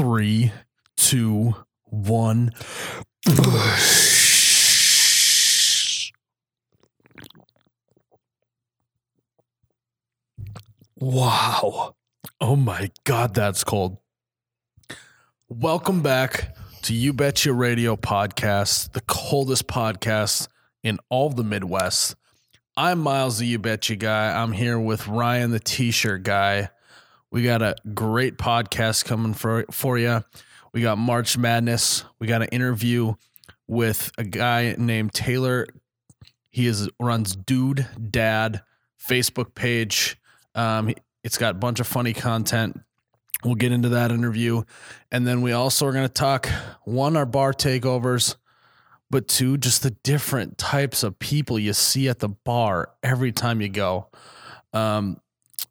[0.00, 0.50] Three,
[0.96, 2.52] two, one.
[10.96, 11.96] Wow.
[12.40, 13.98] Oh my God, that's cold.
[15.50, 20.48] Welcome back to You Betcha Radio Podcast, the coldest podcast
[20.82, 22.16] in all the Midwest.
[22.74, 24.32] I'm Miles, the You Betcha guy.
[24.32, 26.70] I'm here with Ryan, the t shirt guy.
[27.30, 30.24] We got a great podcast coming for, for you.
[30.72, 32.04] We got March Madness.
[32.18, 33.14] We got an interview
[33.68, 35.66] with a guy named Taylor.
[36.50, 38.62] He is runs Dude Dad
[39.00, 40.18] Facebook page.
[40.56, 42.80] Um, it's got a bunch of funny content.
[43.44, 44.64] We'll get into that interview.
[45.12, 46.48] And then we also are going to talk
[46.84, 48.36] one, our bar takeovers,
[49.08, 53.60] but two, just the different types of people you see at the bar every time
[53.60, 54.08] you go.
[54.72, 55.19] Um,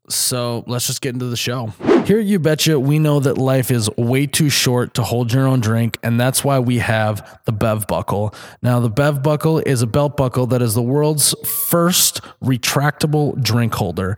[0.09, 1.67] so let's just get into the show.
[2.05, 5.59] Here You Betcha, we know that life is way too short to hold your own
[5.59, 8.33] drink, and that's why we have the Bev Buckle.
[8.61, 13.73] Now, the Bev Buckle is a belt buckle that is the world's first retractable drink
[13.73, 14.15] holder.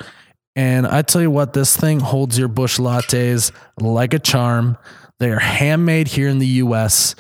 [0.56, 4.78] And I tell you what, this thing holds your Busch lattes like a charm.
[5.20, 7.16] They are handmade here in the US.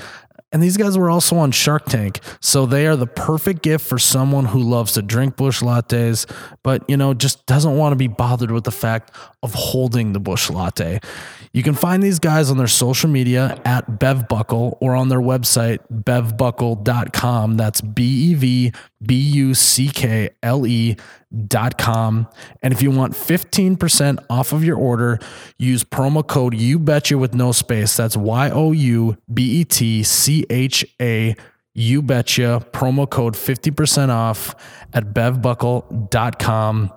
[0.51, 2.19] And these guys were also on Shark Tank.
[2.41, 6.29] So they are the perfect gift for someone who loves to drink Busch lattes,
[6.61, 10.19] but you know, just doesn't want to be bothered with the fact of holding the
[10.19, 10.99] Busch latte.
[11.53, 15.79] You can find these guys on their social media at BevBuckle or on their website,
[15.91, 17.57] bevbuckle.com.
[17.57, 18.71] That's B E V
[19.05, 20.95] B U C K L E
[21.47, 22.27] dot com.
[22.61, 25.19] And if you want 15% off of your order,
[25.57, 27.97] use promo code you betcha with no space.
[27.97, 31.35] That's Y O U B E T C H A
[31.73, 32.65] you betcha.
[32.71, 34.55] Promo code 50% off
[34.93, 36.93] at bevbuckle.com.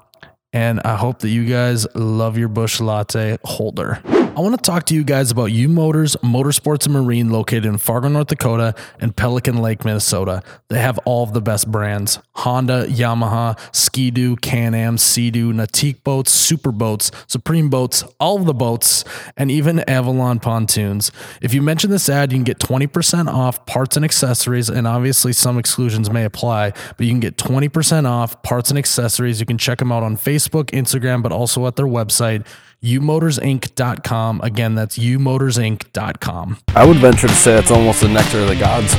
[0.52, 4.00] And I hope that you guys love your Busch Latte holder.
[4.36, 7.78] I want to talk to you guys about U Motors Motorsports and Marine located in
[7.78, 10.42] Fargo, North Dakota and Pelican Lake, Minnesota.
[10.68, 16.72] They have all of the best brands Honda, Yamaha, Ski-Doo, Can-Am, Sea-Doo, Nautique boats, Super
[16.72, 19.04] boats, Supreme boats, all of the boats,
[19.36, 21.12] and even Avalon pontoons.
[21.40, 25.32] If you mention this ad, you can get 20% off parts and accessories, and obviously
[25.32, 29.38] some exclusions may apply, but you can get 20% off parts and accessories.
[29.38, 32.44] You can check them out on Facebook, Instagram, but also at their website
[32.84, 34.40] umotorsinc.com.
[34.42, 36.58] Again, that's umotorsinc.com.
[36.76, 38.94] I would venture to say it's almost the nectar of the gods.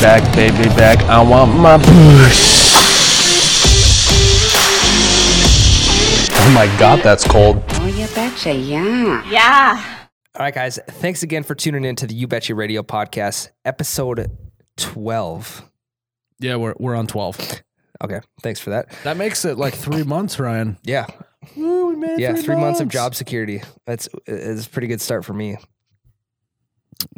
[0.00, 0.98] Back, baby, back.
[1.04, 2.62] I want my push.
[6.44, 7.62] Oh my god, that's cold.
[7.74, 9.22] Oh, you betcha, yeah.
[9.30, 9.98] Yeah.
[10.34, 10.78] All right, guys.
[10.88, 14.30] Thanks again for tuning in to the You Betcha Radio podcast, episode
[14.78, 15.70] 12.
[16.40, 17.62] Yeah, we're, we're on 12.
[18.02, 18.20] Okay.
[18.42, 18.90] Thanks for that.
[19.04, 20.78] That makes it like three months, Ryan.
[20.82, 21.06] Yeah.
[21.56, 22.34] Made Yeah.
[22.34, 23.62] Three months of job security.
[23.86, 25.56] That's is a pretty good start for me.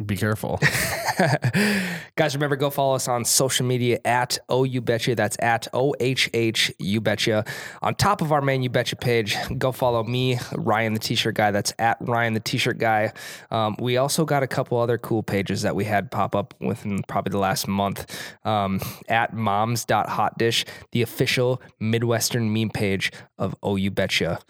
[0.05, 0.59] Be careful.
[2.17, 5.15] Guys, remember, go follow us on social media at O You Betcha.
[5.15, 7.45] That's at O H H You Betcha.
[7.83, 11.35] On top of our main You Betcha page, go follow me, Ryan the T shirt
[11.35, 11.51] guy.
[11.51, 13.13] That's at Ryan the T shirt guy.
[13.51, 17.03] Um, we also got a couple other cool pages that we had pop up within
[17.09, 18.07] probably the last month.
[18.45, 24.41] Um, at moms.hotdish, the official Midwestern meme page of O You Betcha,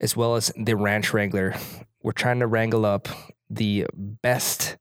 [0.00, 1.54] as well as the Ranch Wrangler.
[2.02, 3.08] We're trying to wrangle up
[3.50, 4.76] the best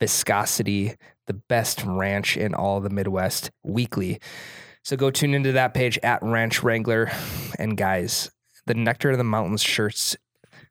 [0.00, 0.94] viscosity,
[1.26, 4.20] the best ranch in all the Midwest weekly.
[4.84, 7.10] So go tune into that page at Ranch Wrangler.
[7.58, 8.30] And guys,
[8.66, 10.16] the Nectar of the Mountains shirts,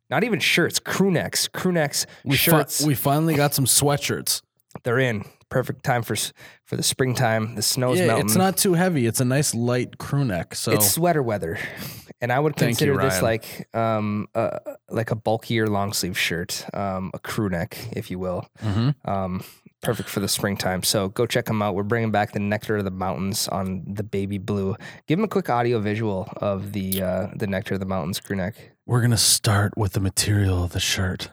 [0.09, 2.85] not even shirts, crew necks, crew necks, We, fi- shirts.
[2.85, 4.41] we finally got some sweatshirts.
[4.83, 5.25] they're in.
[5.49, 6.15] Perfect time for
[6.65, 7.55] for the springtime.
[7.55, 8.25] The snow's Yeah, melting.
[8.25, 9.07] it's not too heavy.
[9.07, 10.53] It's a nice light crew neck.
[10.55, 11.57] So It's sweater weather,
[12.21, 16.17] and I would Thank you, consider this like um uh, like a bulkier long sleeve
[16.17, 18.47] shirt, um a crew neck, if you will.
[18.63, 18.95] Mhm.
[19.05, 19.43] Um,
[19.83, 20.81] perfect for the springtime.
[20.83, 21.75] So go check them out.
[21.75, 24.75] We're bringing back the Nectar of the Mountains on the baby blue.
[25.07, 28.35] Give them a quick audio visual of the uh, the Nectar of the Mountains crew
[28.35, 28.55] neck.
[28.85, 31.29] we're gonna start with the material of the shirt.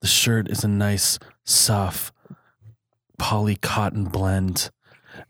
[0.00, 2.12] The shirt is a nice, soft
[3.18, 4.70] poly cotton blend,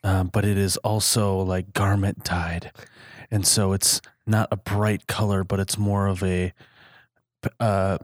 [0.03, 2.73] um, but it is also like garment dyed,
[3.31, 6.53] and so it's not a bright color, but it's more of a
[7.59, 7.99] uh,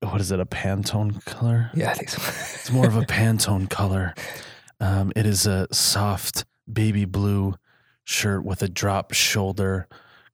[0.00, 0.40] what is it?
[0.40, 1.70] A Pantone color?
[1.74, 2.22] Yeah, I think so.
[2.58, 4.14] It's more of a Pantone color.
[4.80, 7.54] Um, it is a soft baby blue
[8.04, 9.88] shirt with a drop shoulder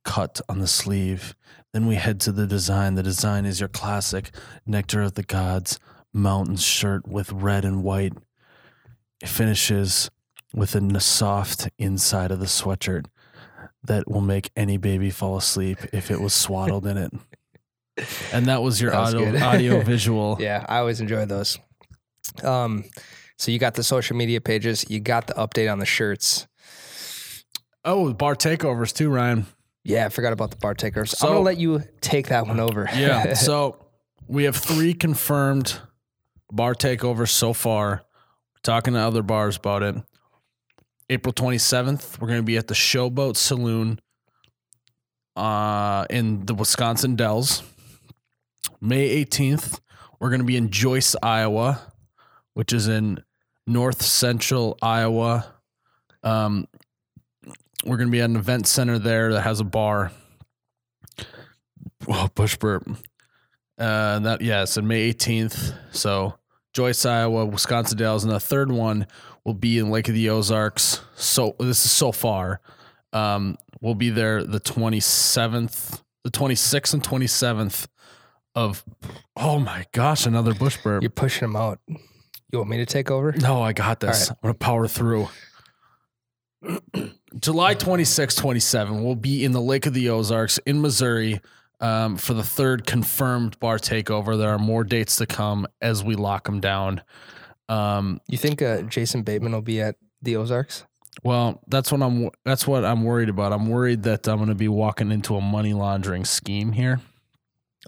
[0.05, 1.35] cut on the sleeve.
[1.73, 2.95] Then we head to the design.
[2.95, 4.31] The design is your classic
[4.67, 5.79] Nectar of the Gods
[6.13, 8.15] mountains shirt with red and white.
[9.23, 10.11] It finishes
[10.53, 13.07] with a soft inside of the sweatshirt
[13.85, 17.13] that will make any baby fall asleep if it was swaddled in it.
[18.33, 20.37] And that was your That was audio, audio visual.
[20.41, 21.59] Yeah, I always enjoy those.
[22.43, 22.85] Um,
[23.39, 26.47] so you got the social media pages, you got the update on the shirts.
[27.85, 29.47] Oh, bar takeovers too, Ryan.
[29.85, 31.17] Yeah, I forgot about the bar takers.
[31.17, 32.89] So- I'm gonna let you take that one over.
[32.97, 33.35] Yeah.
[33.35, 33.77] so
[34.27, 35.79] we have three confirmed
[36.51, 38.03] bar takeovers so far.
[38.55, 39.97] We're talking to other bars about it.
[41.11, 44.01] April 27th, we're going to be at the Showboat Saloon
[45.37, 47.63] uh, in the Wisconsin Dells.
[48.81, 49.81] May 18th,
[50.19, 51.93] we're going to be in Joice, Iowa,
[52.55, 53.23] which is in
[53.67, 55.55] north central Iowa.
[56.23, 56.67] Um,
[57.85, 60.11] we're going to be at an event center there that has a bar.
[62.09, 62.89] Oh, Busch burp.
[63.77, 65.75] Uh, that yeah, it's on May 18th.
[65.91, 66.39] So
[66.73, 69.07] Joice, Iowa, Wisconsin Dells, and the third one
[69.45, 71.01] will be in Lake of the Ozarks.
[71.17, 72.61] So this is so far.
[73.13, 77.87] Um, we'll be there the 27th, the 26th and 27th
[78.55, 78.85] of.
[79.37, 81.03] Oh my gosh, another Busch burp.
[81.03, 81.81] You're pushing them out.
[81.89, 83.33] You want me to take over?
[83.33, 84.31] No, I got this.
[84.31, 85.29] All I'm gonna power through.
[87.39, 91.41] July 26, 27, we'll be in the Lake of the Ozarks in Missouri
[91.81, 94.39] um, for the third confirmed bar takeover.
[94.39, 97.03] There are more dates to come as we lock them down.
[97.69, 100.85] Um, You think uh, Jason Bateman will be at the Ozarks?
[101.23, 102.29] well, that's what I'm.
[102.45, 103.53] That's what I'm worried about.
[103.53, 107.01] I'm worried that I'm going to be walking into a money laundering scheme here.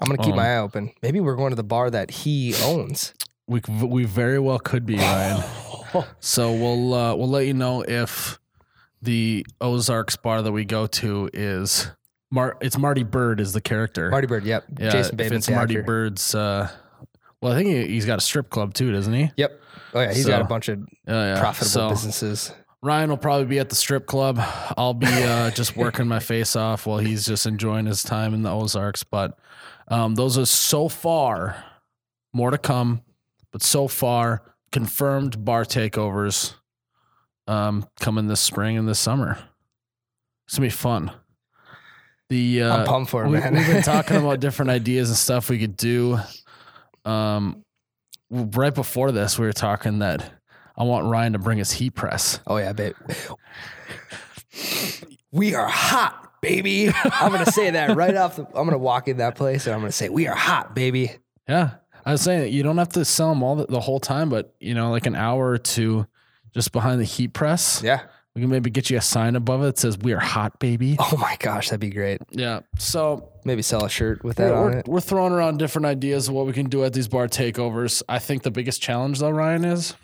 [0.00, 0.92] I'm gonna keep Um, my eye open.
[1.02, 3.14] Maybe we're going to the bar that he owns.
[3.48, 5.42] We we very well could be Ryan.
[6.20, 8.38] So we'll uh, we'll let you know if
[9.00, 11.90] the Ozarks bar that we go to is
[12.30, 12.58] Mar.
[12.60, 14.10] It's Marty Byrde is the character.
[14.10, 14.64] Marty Byrde, yep.
[14.78, 15.86] yeah, Jason if Bateman's it's Marty actor.
[15.86, 16.34] Byrde's.
[16.34, 16.70] Uh,
[17.46, 19.30] well, I think he, he's got a strip club too, doesn't he?
[19.36, 19.60] Yep.
[19.94, 21.38] Oh yeah, he's got a bunch of Oh, yeah.
[21.38, 22.52] profitable So businesses.
[22.82, 24.38] Ryan will probably be at the strip club.
[24.76, 28.42] I'll be uh, just working my face off while he's just enjoying his time in
[28.42, 29.02] the Ozarks.
[29.04, 29.38] But
[29.88, 31.64] um, those are so far
[32.32, 33.02] more to come.
[33.52, 36.54] But so far confirmed bar takeovers
[37.46, 39.38] um, coming this spring and this summer.
[40.46, 41.12] It's gonna be fun.
[42.28, 43.54] The uh, I'm pumped for it, we, man.
[43.54, 46.18] We've been talking about different ideas and stuff we could do.
[47.06, 47.62] Um,
[48.30, 50.32] right before this, we were talking that
[50.76, 52.40] I want Ryan to bring his heat press.
[52.46, 52.94] Oh yeah, babe.
[55.32, 56.90] We are hot, baby.
[57.04, 58.46] I'm gonna say that right off the.
[58.46, 61.12] I'm gonna walk in that place and I'm gonna say, "We are hot, baby."
[61.48, 61.74] Yeah,
[62.04, 64.54] I was saying you don't have to sell them all the, the whole time, but
[64.60, 66.06] you know, like an hour or two,
[66.54, 67.82] just behind the heat press.
[67.84, 68.02] Yeah.
[68.36, 70.96] We can maybe get you a sign above it that says "We are hot, baby."
[71.00, 72.20] Oh my gosh, that'd be great.
[72.30, 72.60] Yeah.
[72.78, 74.88] So Maybe sell a shirt with that we're, on we're, it.
[74.88, 78.02] we're throwing around different ideas of what we can do at these bar takeovers.
[78.08, 79.94] I think the biggest challenge, though, Ryan, is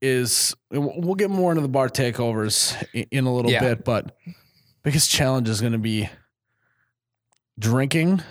[0.00, 2.74] is we'll we'll get more into the bar takeovers
[3.10, 3.60] in a little Yeah.
[3.60, 4.16] bit, but
[4.82, 6.08] biggest challenge is going to be
[7.58, 8.22] drinking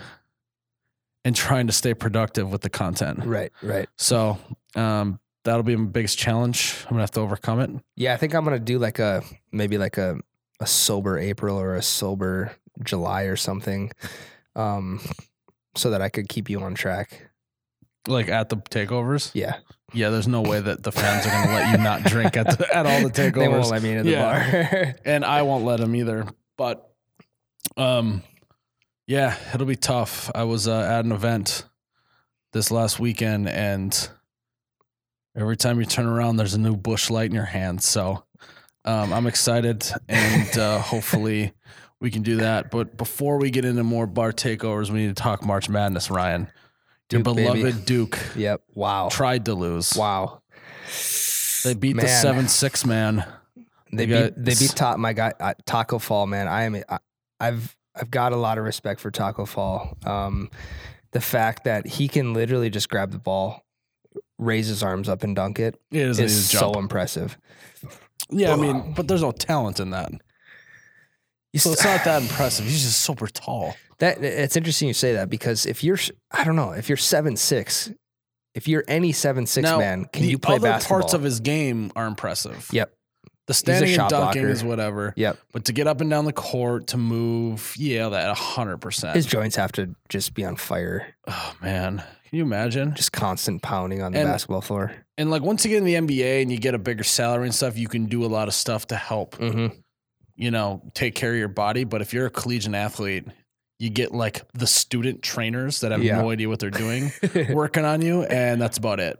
[1.24, 3.24] and trying to stay productive with the content.
[3.24, 3.88] Right, right.
[3.96, 4.38] So
[4.74, 6.74] um, that'll be my biggest challenge.
[6.84, 7.70] I'm gonna have to overcome it.
[7.96, 10.18] Yeah, I think I'm gonna do like a maybe like a
[10.60, 12.52] a sober April or a sober
[12.82, 13.90] July or something,
[14.56, 15.00] um,
[15.76, 17.30] so that I could keep you on track.
[18.06, 19.30] Like at the takeovers.
[19.32, 19.56] Yeah,
[19.94, 22.68] Yeah, there's no way that the fans are gonna let you not drink at the,
[22.76, 23.34] at all the takeovers.
[23.38, 24.22] they won't let me the Yeah.
[24.52, 24.94] bar.
[25.06, 26.26] and I won't let him either.
[26.58, 26.86] But
[27.78, 28.22] um,
[29.06, 30.30] yeah, it'll be tough.
[30.34, 31.64] I was uh, at an event
[32.52, 34.08] this last weekend, and
[35.36, 37.82] every time you turn around, there's a new Busch Light in your hand.
[37.82, 38.24] So
[38.84, 41.52] um, I'm excited, and uh, hopefully
[42.00, 42.70] we can do that.
[42.70, 46.10] But before we get into more bar takeovers, we need to talk March Madness.
[46.10, 46.48] Ryan,
[47.10, 47.62] your Duke, baby.
[47.62, 48.62] beloved Duke yep.
[48.74, 49.08] Wow.
[49.10, 49.94] tried to lose.
[49.96, 50.42] Wow.
[51.64, 53.24] They beat the seven six man.
[53.92, 56.46] They You got- beat they beat top my guy uh, Tacko Fall man.
[56.48, 56.98] I am I,
[57.40, 59.96] I've I've got a lot of respect for Tacko Fall.
[60.04, 60.50] Um,
[61.12, 63.63] the fact that he can literally just grab the ball,
[64.44, 67.36] raise his arms up and dunk it It is, is so impressive.
[68.30, 70.10] Yeah, I mean, but there's no talent in that.
[71.52, 72.64] You So st- it's not that impressive.
[72.66, 73.76] He's just super tall.
[73.98, 75.98] That it's interesting you say that because if you're
[76.30, 77.90] I don't know if you're seven six,
[78.54, 81.00] if you're any seven six Now, man, can you play other basketball?
[81.00, 82.68] parts of his game are impressive.
[82.72, 82.92] Yep.
[83.46, 84.48] The standing and dunking blocker.
[84.52, 85.12] is whatever.
[85.16, 85.38] Yep.
[85.52, 89.14] But to get up and down the court, to move, yeah, that hundred percent.
[89.14, 92.02] His joints have to just be on fire, Oh man,
[92.34, 92.92] can you imagine?
[92.96, 94.92] just constant pounding on the And- basketball floor.
[95.16, 97.54] And like once you get in the NBA and you get a bigger salary and
[97.54, 99.76] stuff, you can do a lot of stuff to help, Mm-hmm.
[100.34, 101.84] you know, take care of your body.
[101.84, 103.24] But if you're a collegiate athlete,
[103.78, 106.20] you get like the student trainers that have Yeah.
[106.20, 107.12] no idea what they're doing.
[107.50, 109.16] working on you, and that's about it.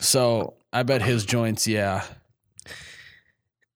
[0.00, 2.04] So I bet his joints, yeah.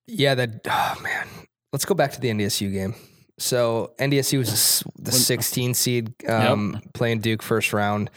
[0.05, 1.27] Yeah, that oh man.
[1.71, 2.93] Let's go back to the NDSU game.
[3.39, 8.11] So NDSU was the s- 16 seed um, playing Duke first round.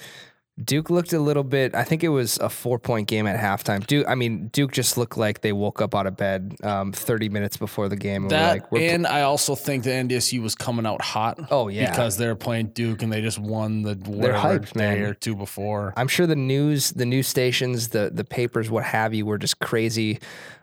[0.63, 1.75] Duke looked a little bit.
[1.75, 3.87] I think it was a four point game at halftime.
[3.87, 7.29] Duke, I mean, Duke just looked like they woke up out of bed um, 30
[7.29, 8.23] minutes before the game.
[8.23, 11.39] And were That like, and I also think the NDSU was coming out hot.
[11.51, 11.91] Oh, yeah.
[11.91, 15.03] because they're playing Duke and they just won the they're hyped, day man.
[15.03, 15.93] or two before.
[15.95, 19.59] I'm sure the news, the news stations, the the papers, what have you, were just
[19.59, 20.21] crazy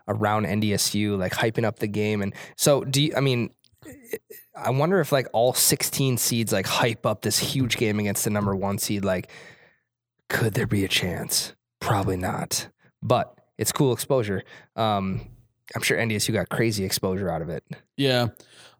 [0.08, 2.20] around NDSU, like hyping up the game.
[2.20, 3.12] And so, do you?
[3.16, 3.50] I mean,
[4.56, 8.30] I wonder if like all 16 seeds like hype up this huge game against the
[8.30, 9.04] number one seed.
[9.04, 9.30] Like,
[10.28, 11.54] could there be a chance?
[11.80, 12.68] Probably not.
[13.02, 14.42] But it's cool exposure.
[14.76, 15.20] Um,
[15.74, 17.64] I'm sure NDSU got crazy exposure out of it.
[17.96, 18.28] Yeah.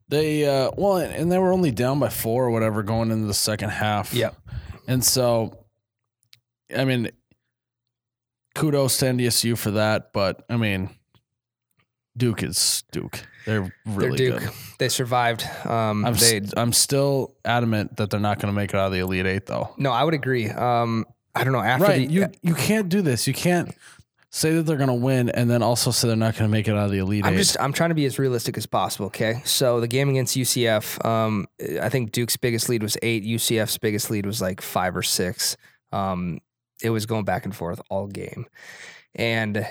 [0.09, 3.33] They uh well and they were only down by 4 or whatever going into the
[3.35, 4.13] second half.
[4.13, 4.37] Yep.
[4.87, 5.65] And so
[6.77, 7.11] I mean
[8.55, 10.91] kudos to NDSU for that, but I mean
[12.17, 13.21] Duke is Duke.
[13.47, 14.41] They're really They're Duke.
[14.41, 14.51] good.
[14.79, 15.43] They survived.
[15.67, 18.93] Um, I'm st- I'm still adamant that they're not going to make it out of
[18.93, 19.75] the Elite 8 though.
[19.79, 20.49] no, I would agree.
[20.51, 22.09] Um, I don't know after right.
[22.09, 23.27] the you you can't do this.
[23.27, 23.75] You can't
[24.31, 26.67] say that they're going to win and then also say they're not going to make
[26.67, 27.37] it out of the Elite I'm 8.
[27.37, 29.07] just I'm trying to be as realistic as possible.
[29.07, 31.47] Okay, so the game against UCF, um,
[31.81, 33.25] I think Duke's biggest lead was eight.
[33.25, 35.57] UCF's biggest lead was like five or six.
[35.93, 36.41] Um,
[36.83, 38.47] it was going back and forth all game,
[39.15, 39.67] and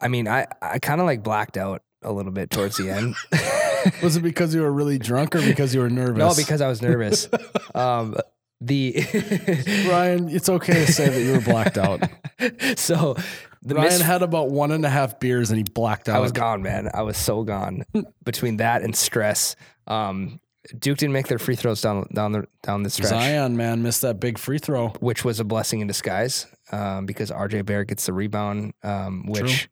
[0.00, 3.14] I mean, I I kind of like blacked out a little bit towards the end.
[4.02, 6.18] Was it because you were really drunk or because you were nervous?
[6.18, 7.28] no, because I was nervous.
[7.74, 8.16] um,
[8.60, 12.02] the Ryan, it's okay to say that you were blacked out.
[12.76, 13.16] so
[13.62, 16.16] the Ryan miss- had about one and a half beers and he blacked out.
[16.16, 16.90] I was gone, man.
[16.92, 17.84] I was so gone
[18.24, 19.56] between that and stress.
[19.86, 20.40] Um,
[20.78, 24.02] Duke didn't make their free throws down down the down the stretch, Zion, man, missed
[24.02, 24.88] that big free throw.
[25.00, 29.70] which was a blessing in disguise um, because RJ Barrett gets the rebound, um, which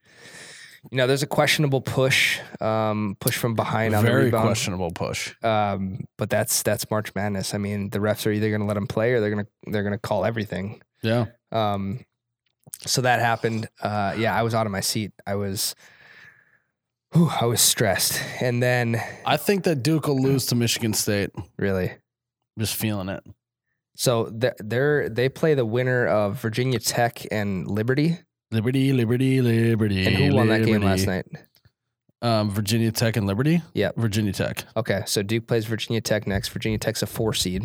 [0.90, 4.44] you know there's a questionable push um, push from behind on the Very rebound.
[4.46, 5.34] questionable push.
[5.42, 7.54] Um, but that's that's March Madness.
[7.54, 9.50] I mean, the refs are either going to let him play or they're going to
[9.72, 10.80] they're going to call everything.
[11.02, 11.26] Yeah.
[11.52, 12.04] Um,
[12.84, 13.68] so that happened.
[13.80, 15.12] Uh, yeah, I was out of my seat.
[15.26, 15.74] I was,
[17.12, 21.30] whew, I was stressed, and then I think that Duke will lose to Michigan State.
[21.58, 21.98] really, I'm
[22.58, 23.22] Just feeling it.
[23.96, 28.18] so they're, they're they play the winner of Virginia Tech and Liberty.
[28.50, 30.06] Liberty, Liberty, Liberty.
[30.06, 31.26] And who won that game last night?
[32.22, 33.60] Um, Virginia Tech and Liberty?
[33.74, 34.64] Yeah, Virginia Tech.
[34.76, 36.48] Okay, so Duke plays Virginia Tech next.
[36.48, 37.64] Virginia Tech's a four seed.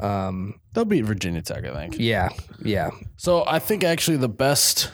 [0.00, 1.96] Um, They'll beat Virginia Tech, I think.
[1.98, 2.28] yeah,
[2.62, 4.90] yeah, So I think actually the best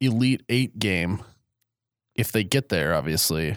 [0.00, 1.22] Elite Eight game,
[2.14, 3.56] if they get there, obviously,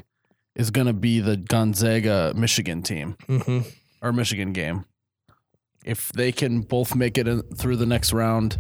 [0.56, 3.60] is going to be the Gonzaga Michigan team hmm
[4.02, 4.86] or Michigan game.
[5.86, 8.60] If they can both make it in, through the next round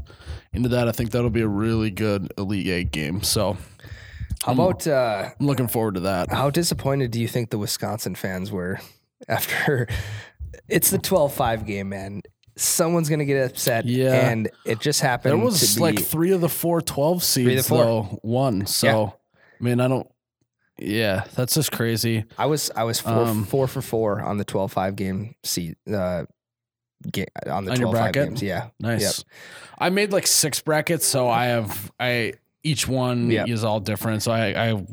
[0.53, 3.23] into that, I think that'll be a really good Elite Eight game.
[3.23, 3.57] So
[4.43, 6.31] How I'm, about uh, I'm looking forward to that.
[6.31, 8.79] how disappointed do you think the Wisconsin fans were
[9.27, 9.87] after
[10.69, 12.21] it's the 12-5 game, man?
[12.57, 14.29] Someone's gonna get upset, Yeah.
[14.29, 15.31] and it just happened.
[15.33, 17.83] There was like three of the four 12 of the seeds, four.
[17.83, 18.65] though, won.
[18.65, 19.13] So,
[19.59, 20.07] I mean, I don't,
[20.77, 22.23] yeah, that's just crazy.
[22.37, 26.25] I was I was four, Um, four for four on the 12-5 game seat uh,
[27.11, 28.27] ga- on the On your 12-5 bracket?
[28.29, 28.41] games.
[28.41, 29.01] Yeah, Nice.
[29.01, 29.13] Yep.
[29.79, 32.33] I made like six brackets, so I have I
[32.63, 33.47] each one Yep.
[33.49, 34.23] is all different.
[34.23, 34.85] So I I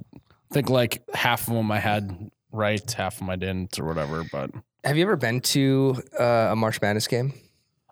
[0.52, 4.24] think like half of them I had right, half of them I didn't, or whatever.
[4.30, 4.50] But
[4.84, 7.32] Have you ever been to uh, a March Madness game?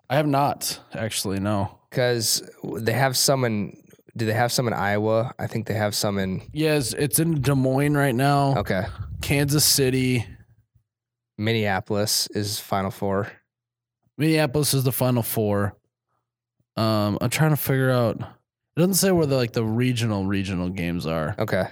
[0.09, 1.39] I have not actually.
[1.39, 1.77] No.
[1.89, 3.77] Because they have some in.
[4.17, 5.33] Do they have some in Iowa?
[5.39, 6.41] I think they have some in.
[6.51, 8.55] Yes, it's in Des Moines right now.
[8.57, 8.83] Okay,
[9.21, 10.25] Kansas City,
[11.37, 13.31] Minneapolis is Final Four.
[14.21, 15.75] Minneapolis is the final four.
[16.77, 18.17] Um, I'm trying to figure out.
[18.19, 21.65] It doesn't say where the like the regional regional games are, Okay,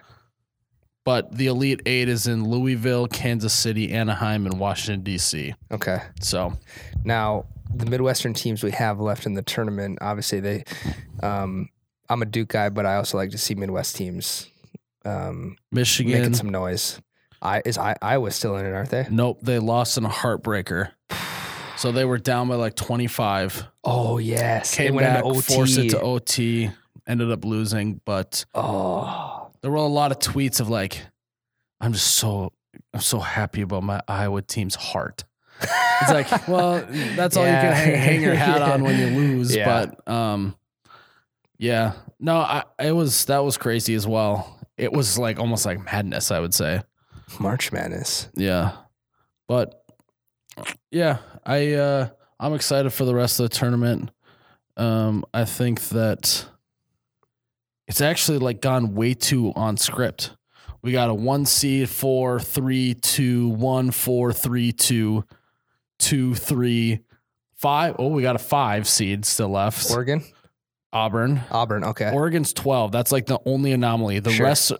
[1.05, 5.53] but the Elite Eight is in Louisville, Kansas City, Anaheim, and Washington D.C.
[5.71, 6.01] okay.
[6.21, 6.57] So
[7.05, 10.63] Now the Midwestern teams we have left in the tournament, obviously they.
[11.21, 11.69] Um,
[12.09, 14.49] I'm a Duke guy, but I also like to see Midwest teams
[15.05, 16.99] um, Michigan, making some noise.
[17.43, 19.05] I is I Iowa still in it, aren't they?
[19.11, 20.93] Nope, they lost in a heartbreaker.
[21.79, 23.65] So they were down by like 25.
[23.85, 26.69] Oh yes, Came back, forced it to OT,
[27.07, 28.01] ended up losing.
[28.03, 31.01] But oh, there were a lot of tweets of like,
[31.79, 32.51] I'm just so,
[32.93, 35.23] I'm so happy about my Iowa team's heart.
[35.61, 38.73] It's like, well, that's all you can hang, hang your hat Yeah.
[38.73, 39.55] on when you lose.
[39.55, 39.65] Yeah.
[40.05, 40.57] But um,
[41.57, 44.59] yeah, no, I, it was that was crazy as well.
[44.77, 46.81] It was like almost like madness, I would say.
[47.39, 48.27] March Madness.
[48.35, 48.73] Yeah.
[49.47, 49.81] But
[50.91, 54.11] yeah, I uh I'm excited for the rest of the tournament.
[54.77, 56.45] Um I think that
[57.87, 60.35] it's actually like gone way too on script.
[60.81, 65.25] We got a one seed, four, three, two, one, four, three, two,
[65.97, 66.99] two, three,
[67.55, 67.95] five.
[67.99, 69.89] Oh, we got a five seed still left.
[69.91, 70.23] Oregon,
[70.93, 71.41] Auburn.
[71.51, 71.83] Auburn.
[71.83, 72.09] Okay.
[72.11, 72.91] Oregon's 12.
[72.93, 74.19] That's like the only anomaly.
[74.19, 74.45] The Sure.
[74.45, 74.71] rest,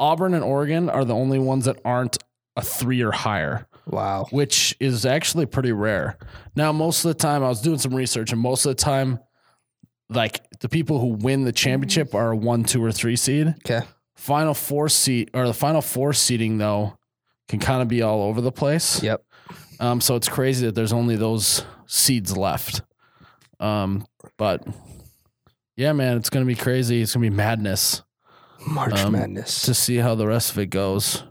[0.00, 2.16] Auburn and Oregon are the only ones that aren't
[2.56, 4.26] a three or higher, wow.
[4.30, 6.18] which is actually pretty rare.
[6.56, 9.18] Now, most of the time, I was doing some research, and most of the time,
[10.10, 13.48] like the people who win the championship are a one, two, or three seed.
[13.64, 13.80] Okay.
[14.16, 16.96] Final four seed or the final four seeding though
[17.48, 19.02] can kind of be all over the place.
[19.02, 19.22] Yep.
[19.80, 22.82] Um, so it's crazy that there's only those seeds left.
[23.58, 24.06] Um,
[24.38, 24.64] but
[25.76, 27.02] yeah, man, it's gonna be crazy.
[27.02, 28.02] It's gonna be madness
[28.66, 29.62] March Um, Madness.
[29.62, 31.24] to see how the rest of it goes.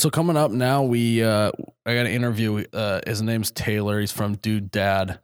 [0.00, 1.52] So coming up now, we uh,
[1.84, 2.64] I got an interview.
[2.72, 4.00] Uh, his name's Taylor.
[4.00, 5.20] He's from Dude Dad.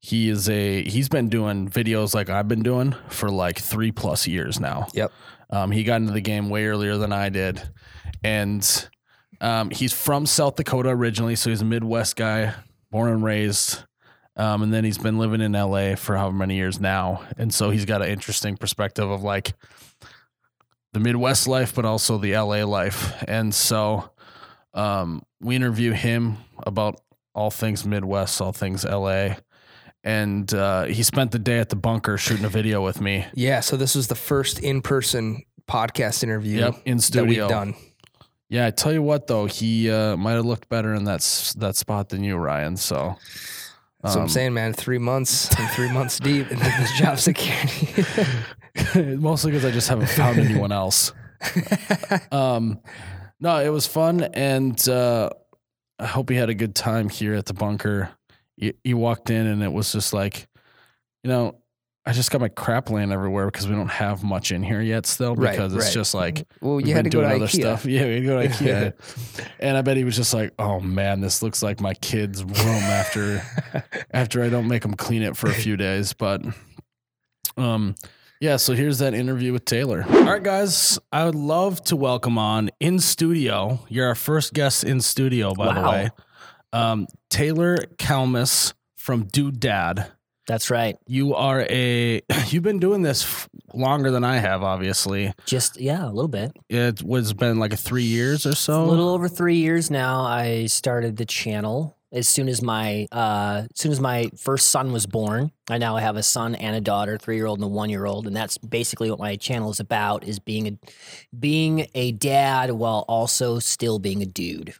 [0.00, 4.26] He is a he's been doing videos like I've been doing for like three plus
[4.26, 4.86] years now.
[4.94, 5.12] Yep.
[5.50, 7.60] Um, he got into the game way earlier than I did,
[8.22, 8.88] and
[9.42, 12.54] um, he's from South Dakota originally, so he's a Midwest guy,
[12.90, 13.84] born and raised.
[14.36, 17.68] Um, and then he's been living in LA for however many years now, and so
[17.68, 19.52] he's got an interesting perspective of like
[20.94, 23.12] the Midwest life, but also the LA life.
[23.28, 24.10] And so
[24.72, 27.00] um, we interview him about
[27.34, 29.34] all things Midwest, all things LA.
[30.02, 33.26] And uh, he spent the day at the bunker shooting a video with me.
[33.34, 33.60] yeah.
[33.60, 37.44] So this was the first in-person podcast interview Yep, in that studio.
[37.44, 37.74] we've done.
[38.50, 41.54] Yeah, I tell you what though, he uh, might have looked better in that s-
[41.54, 42.76] that spot than you, Ryan.
[42.76, 43.16] So
[44.02, 44.74] That's what um, I'm saying, man.
[44.74, 47.88] Three months, I'm three months deep in this job security.
[48.94, 51.12] mostly because I just haven't found anyone else.
[52.32, 52.80] Um,
[53.40, 55.28] no, it was fun, and uh,
[55.98, 58.10] I hope he had a good time here at the bunker.
[58.56, 60.46] He, he walked in, and it was just like,
[61.22, 61.56] you know,
[62.06, 65.04] I just got my crap laying everywhere because we don't have much in here yet,
[65.06, 65.92] still Right, because it's right.
[65.94, 67.60] just like well, you had been to go to other IKEA.
[67.60, 67.84] stuff.
[67.86, 68.92] Yeah, we go to IKEA,
[69.60, 72.56] and I bet he was just like, "Oh man, this looks like my kid's room
[72.56, 73.42] after
[74.12, 76.42] after I don't make them clean it for a few days." But
[77.56, 77.94] um,
[78.44, 78.56] yeah.
[78.56, 80.04] So here's that interview with Taylor.
[80.06, 83.80] All right, guys, I would love to welcome on in studio.
[83.88, 86.10] You're our first guest in studio, by the way.
[86.70, 90.12] Um, Taylor Calmus from Dude Dad.
[90.46, 90.98] That's right.
[91.06, 95.32] You are a you've been doing this f- longer than I have, obviously.
[95.46, 96.52] Just yeah, a little bit.
[96.68, 98.84] It was been like a three years or so.
[98.84, 100.20] A little over three years now.
[100.20, 104.92] I started the channel as soon as my uh, as soon as my first son
[104.92, 105.50] was born.
[105.68, 108.06] I now have a son and a daughter, three year old and a one year
[108.06, 110.78] old, and that's basically what my channel is about: is being a
[111.38, 114.72] being a dad while also still being a dude.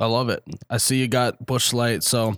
[0.00, 0.42] I love it.
[0.70, 2.02] I see you got Busch Light.
[2.02, 2.36] So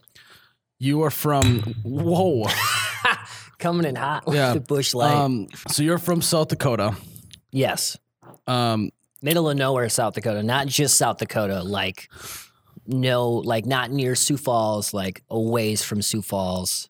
[0.78, 2.46] you are from whoa.
[3.58, 4.54] Coming in hot with Yeah.
[4.54, 5.12] the Busch Light.
[5.14, 6.94] Um, so you're from South Dakota.
[7.50, 7.96] yes,
[8.46, 8.90] Um,
[9.20, 10.44] middle of nowhere, South Dakota.
[10.44, 12.08] Not just South Dakota, like
[12.88, 16.88] no, like not near Sioux Falls, like a ways from Sioux Falls.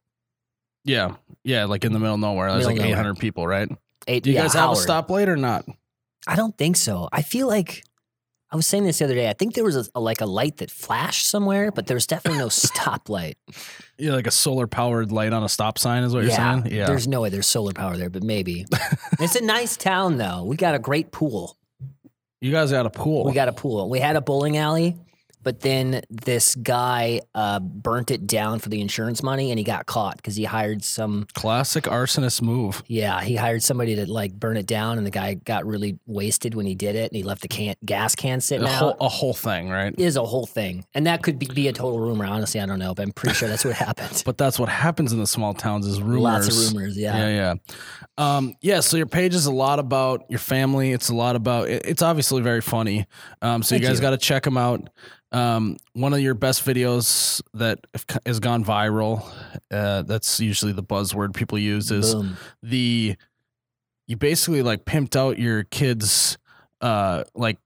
[0.85, 2.51] yeah, yeah, like in the middle of nowhere.
[2.53, 3.01] There's Middle like of nowhere.
[3.01, 3.69] 800 people, right?
[4.07, 4.79] Eight, Do you yeah, guys have Howard.
[4.79, 5.67] a stoplight or not?
[6.27, 7.09] I don't think so.
[7.13, 7.83] I feel like
[8.51, 9.29] I was saying this the other day.
[9.29, 12.07] I think there was a, a- like a light that flashed somewhere, but there was
[12.07, 13.35] definitely no stoplight.
[13.99, 16.67] Yeah, like a solar powered light on a stop sign is what you're saying.
[16.71, 16.87] Yeah.
[16.87, 18.65] there's no way there's solar power there, but maybe.
[19.21, 20.45] it's a nice town though.
[20.45, 21.57] We got a great pool.
[22.41, 23.25] You guys got a pool.
[23.25, 23.89] We got a pool.
[23.91, 24.97] We had a bowling alley,
[25.49, 29.87] but then this guy uh, burnt it down for the insurance money, and he got
[29.87, 31.27] caught because he hired some.
[31.33, 32.83] classic arsonist move.
[32.87, 36.55] Yeah, he hired somebody to like burn it down, and the guy got really wasted
[36.55, 38.79] when he did it, and he left the can gas can sitting A out.
[38.79, 39.95] whole, a whole thing, right?
[39.99, 42.27] is a whole thing, and that could be, be a total rumor.
[42.27, 44.23] Honestly, I don't know, but I'm pretty sure that's what happened.
[44.27, 46.23] But that's what happens in the small towns is rumors.
[46.47, 47.17] Lots of rumors, yeah.
[47.27, 47.55] Yeah,
[48.19, 48.37] yeah.
[48.37, 50.93] Um, yeah, so your page is a lot about your family.
[50.93, 53.07] It's a lot about it- it's obviously very funny.
[53.41, 54.91] Um, so Thank you guys got to check them out.
[55.39, 57.79] Um, one of your best videos that
[58.27, 59.25] has gone viral,
[59.71, 62.37] uh, that's usually the buzzword people use is Boom.
[62.63, 63.17] the
[64.07, 66.39] you basically like pimped out your kids
[66.81, 67.59] uh like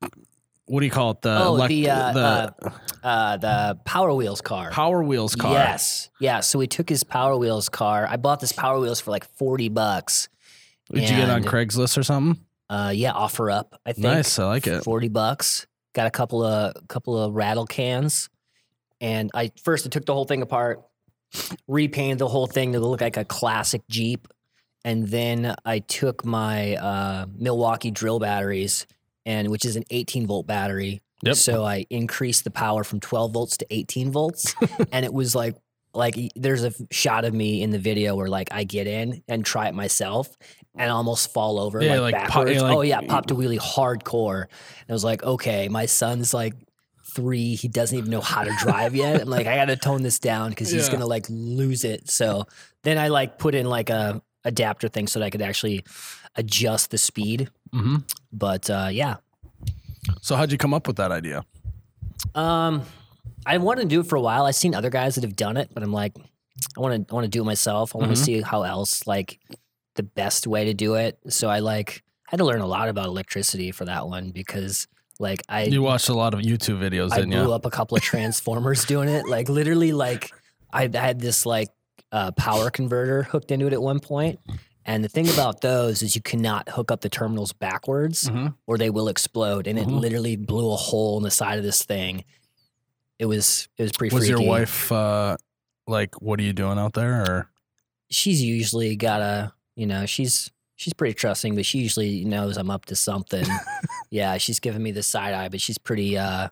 [0.66, 4.40] what do you call it the Oh, elec- the, uh, the Uh, the Power Wheels
[4.40, 4.70] car.
[4.70, 5.52] Power Wheels car.
[5.52, 6.38] Yes, yeah.
[6.40, 8.06] So we took his Power Wheels car.
[8.08, 10.28] I bought this Power Wheels for like forty bucks.
[10.92, 12.42] Did you get on Craigslist or something?
[12.70, 13.80] Uh, yeah, offer up.
[13.84, 14.84] I think Nice, I like it.
[14.84, 15.66] Forty bucks.
[15.94, 18.30] Got a couple of couple of rattle cans,
[19.00, 20.82] and I first I took the whole thing apart,
[21.68, 24.26] repainted the whole thing to look like a classic Jeep,
[24.84, 28.86] and then I took my uh, Milwaukee drill batteries,
[29.26, 31.02] and which is an 18 volt battery.
[31.24, 31.36] Yep.
[31.36, 34.54] So I increased the power from 12 volts to 18 volts,
[34.92, 35.56] and it was like
[35.94, 39.44] like there's a shot of me in the video where like I get in and
[39.44, 40.36] try it myself,
[40.74, 42.52] and almost fall over Yeah, like, like pop- backwards.
[42.56, 44.42] yeah, like- oh yeah, popped a wheelie hardcore.
[44.42, 46.54] And I was like, okay, my son's like
[47.14, 47.54] three.
[47.54, 49.20] He doesn't even know how to drive yet.
[49.20, 50.92] I'm like, I got to tone this down because he's Yeah.
[50.92, 52.08] gonna like lose it.
[52.08, 52.46] So
[52.84, 55.84] then I like put in like a adapter thing so that I could actually
[56.36, 57.50] adjust the speed.
[57.72, 57.96] hmm
[58.32, 59.16] But uh, yeah,
[60.22, 61.44] So how'd you come up with that idea?
[62.34, 62.82] um,
[63.44, 64.46] I wanted to do it for a while.
[64.46, 66.16] I've seen other guys that have done it, but I'm like,
[66.76, 67.94] I want to I want to do it myself.
[67.94, 69.38] I want to see how else like
[69.94, 71.18] the best way to do it.
[71.28, 74.88] So I like had to learn a lot about electricity for that one because
[75.20, 77.52] like I You watched a lot of YouTube videos, I didn't blew you?
[77.52, 79.26] up a couple of transformers doing it.
[79.28, 80.30] Like literally, like
[80.72, 81.68] I had this like
[82.10, 84.38] uh, power converter hooked into it at one point.
[84.84, 88.54] And the thing about those is you cannot hook up the terminals backwards Mhm.
[88.66, 89.66] or they will explode.
[89.68, 90.00] And it Mhm.
[90.00, 92.24] literally blew a hole in the side of this thing.
[93.18, 94.14] It was it was pretty.
[94.14, 95.36] Was your wife uh,
[95.86, 97.50] like, "What are you doing out there?" Or
[98.10, 102.70] She's usually got a you know she's she's pretty trusting, but she usually knows I'm
[102.70, 103.46] up to something.
[104.10, 106.48] yeah, she's giving me the side eye, but she's pretty uh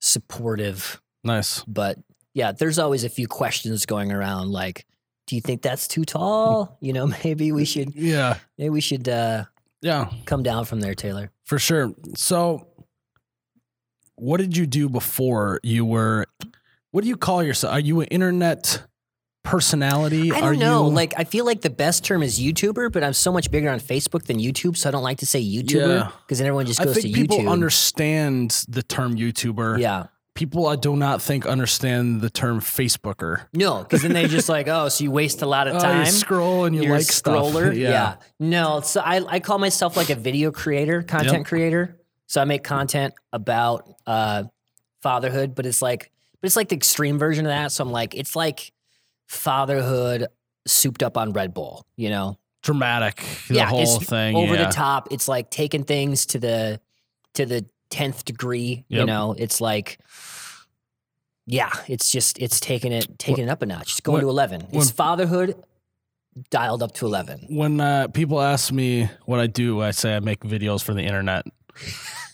[0.00, 1.00] supportive.
[1.24, 1.62] nice?
[1.64, 1.98] but
[2.32, 4.86] yeah, there's always a few questions going around like,
[5.26, 6.78] do you think that's too tall?
[6.80, 9.44] You know, maybe we should Yeah, maybe we should uh
[9.82, 11.30] yeah, come down from there, Taylor.
[11.44, 11.94] for sure.
[12.14, 12.66] So,
[14.16, 16.26] what did you do before you were?
[16.90, 17.72] What do you call yourself?
[17.72, 18.82] Are you an internet
[19.50, 20.32] personality?
[20.32, 20.86] I don't know.
[20.88, 23.68] You, Like I feel like the best term is YouTuber, but I'm so much bigger
[23.70, 26.10] on Facebook than YouTube, so I don't like to say YouTuber Yeah.
[26.22, 27.50] because then everyone just goes I think to people YouTube.
[27.52, 29.78] understand the term YouTuber.
[29.80, 30.06] yeah.
[30.34, 33.46] People I do not think understand the term Facebooker.
[33.52, 36.06] No, because then they just like, oh, so you waste a lot of Oh, time.
[36.06, 37.52] you scroll and you You're like stuff.
[37.52, 37.76] scroller.
[37.76, 38.14] Yeah.
[38.38, 41.46] No, so I, I call myself like a video creator, content Yep.
[41.46, 41.96] creator.
[42.28, 44.44] So I make content about uh,
[45.02, 46.10] fatherhood, but it's like,
[46.40, 47.72] but it's like the extreme version of that.
[47.72, 48.72] So I'm like, it's like
[49.30, 50.26] fatherhood
[50.66, 52.36] souped up on Red Bull, you know?
[52.62, 53.24] Dramatic.
[53.48, 54.36] The yeah, whole thing.
[54.36, 54.66] over yeah.
[54.66, 55.08] the top.
[55.12, 56.80] It's like taking things to the
[57.34, 58.84] to the tenth degree.
[58.88, 59.98] You know, it's like.
[61.46, 63.92] Yeah, it's just it's taking it taking it up a notch.
[63.92, 64.60] It's going when- to eleven.
[64.70, 65.54] when- It's fatherhood
[66.50, 67.46] dialed up to eleven.
[67.48, 71.02] when uh, people ask me what I do, I say I make videos for the
[71.02, 71.46] internet.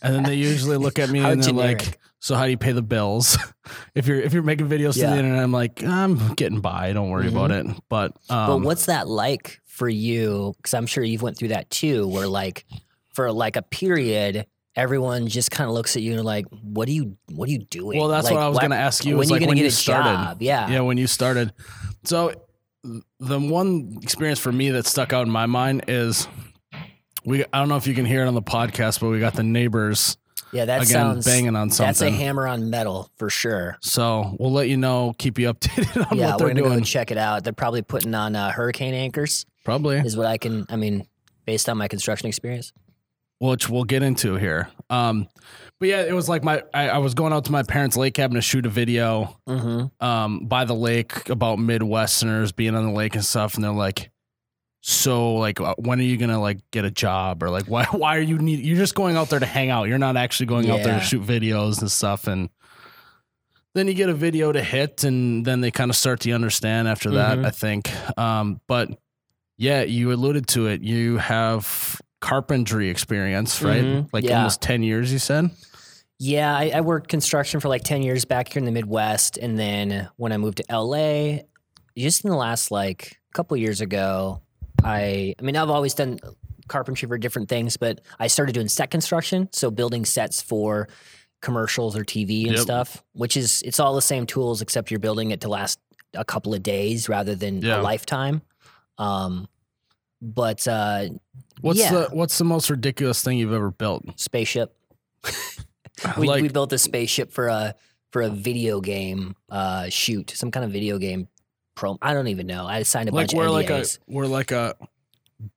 [0.03, 1.99] And then they usually look at me and they're like, generic.
[2.27, 3.39] "So how do you pay the bills?
[3.95, 6.93] if you're if you're making videos to the internet?" I'm like, "I'm getting by.
[6.93, 10.53] Don't worry about it." But um, But what's that like for you?
[10.57, 12.65] Because I'm sure you've went through that too, where like
[13.15, 16.93] for like a period, everyone just kind of looks at you and like, "What are
[16.93, 17.17] you?
[17.31, 19.13] What are you doing?" well, that's Like, what I was going to ask you.
[19.13, 20.11] When was you like gonna get a started.
[20.11, 20.43] job?
[20.43, 20.69] Yeah.
[20.69, 21.53] Yeah, when you started.
[22.03, 22.33] So
[23.21, 26.27] the one experience for me that stuck out in my mind is
[27.25, 27.45] we.
[27.53, 29.45] I don't know if you can hear it on the podcast, but we got the
[29.45, 30.17] neighbors
[30.53, 31.87] Yeah, that again sounds banging on something.
[31.89, 33.77] That's a hammer on metal for sure.
[33.81, 36.79] So we'll let you know, keep you updated on yeah, what we're they're gonna doing.
[36.81, 37.45] go check it out.
[37.45, 40.65] They're probably putting on uh, hurricane anchors, Probably, is what I can.
[40.69, 41.07] I mean,
[41.47, 42.73] based on my construction experience.
[43.39, 44.69] which we'll get into here.
[44.89, 45.29] Um,
[45.79, 48.15] but yeah, it was like my I, I was going out to my parents' lake
[48.15, 50.05] cabin to shoot a video Mm-hmm.
[50.07, 54.11] um, by the lake about Midwesterners being on the lake and stuff, and they're like,
[54.89, 58.17] "So, like, uh, when are you gonna like get a job, or like, why why
[58.17, 58.61] are you need?
[58.61, 59.89] You're just going out there to hang out.
[59.89, 62.51] You're not actually going out there to shoot videos and stuff." And
[63.75, 66.87] then you get a video to hit, and then they kind of start to understand
[66.87, 67.39] after that.
[67.39, 67.47] Mhm.
[67.47, 68.89] I think, um, but
[69.59, 70.83] yeah, you alluded to it.
[70.83, 73.85] You have carpentry experience, right?
[73.85, 74.09] Mhm.
[74.13, 74.37] Like Yeah.
[74.39, 75.13] almost ten years.
[75.13, 75.51] You said.
[76.19, 79.37] Yeah, I, I worked construction for like 10 years back here in the Midwest.
[79.37, 81.41] And then when I moved to LA,
[81.95, 84.41] just in the last like couple years ago,
[84.85, 86.19] I, I mean, I've always done
[86.69, 89.49] carpentry for different things, but I started doing set construction.
[89.53, 90.89] So building sets for
[91.43, 92.59] commercials or TV and Yep.
[92.61, 95.79] stuff, which is, it's all the same tools, except you're building it to last
[96.15, 97.81] a couple of days rather than Yeah.
[97.81, 98.43] a lifetime.
[98.99, 99.49] Um,
[100.23, 101.09] but uh,
[101.61, 101.93] What's Yeah.
[101.93, 104.05] the What's the most ridiculous thing you've ever built?
[104.17, 104.77] spaceship.
[106.19, 107.75] we, like, we built a spaceship for a
[108.13, 111.29] for a video game uh, shoot, some kind of video game
[112.03, 112.67] I don't even know.
[112.67, 114.75] I signed a like bunch where of like a where like a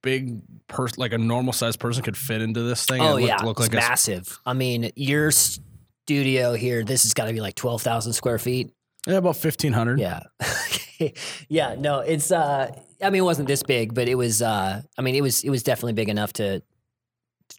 [0.01, 3.01] big person, like a normal sized person, could fit into this thing.
[3.01, 4.37] oh look, yeah, look it's like a, massive.
[4.45, 8.71] I mean, your studio here, this has got to be like twelve thousand square feet.
[9.07, 9.99] yeah, about fifteen hundred.
[9.99, 10.21] Yeah,
[11.49, 11.75] yeah.
[11.77, 12.31] No, it's.
[12.31, 14.41] uh I mean, it wasn't this big, but it was.
[14.41, 15.43] uh I mean, it was.
[15.43, 16.61] It was definitely big enough to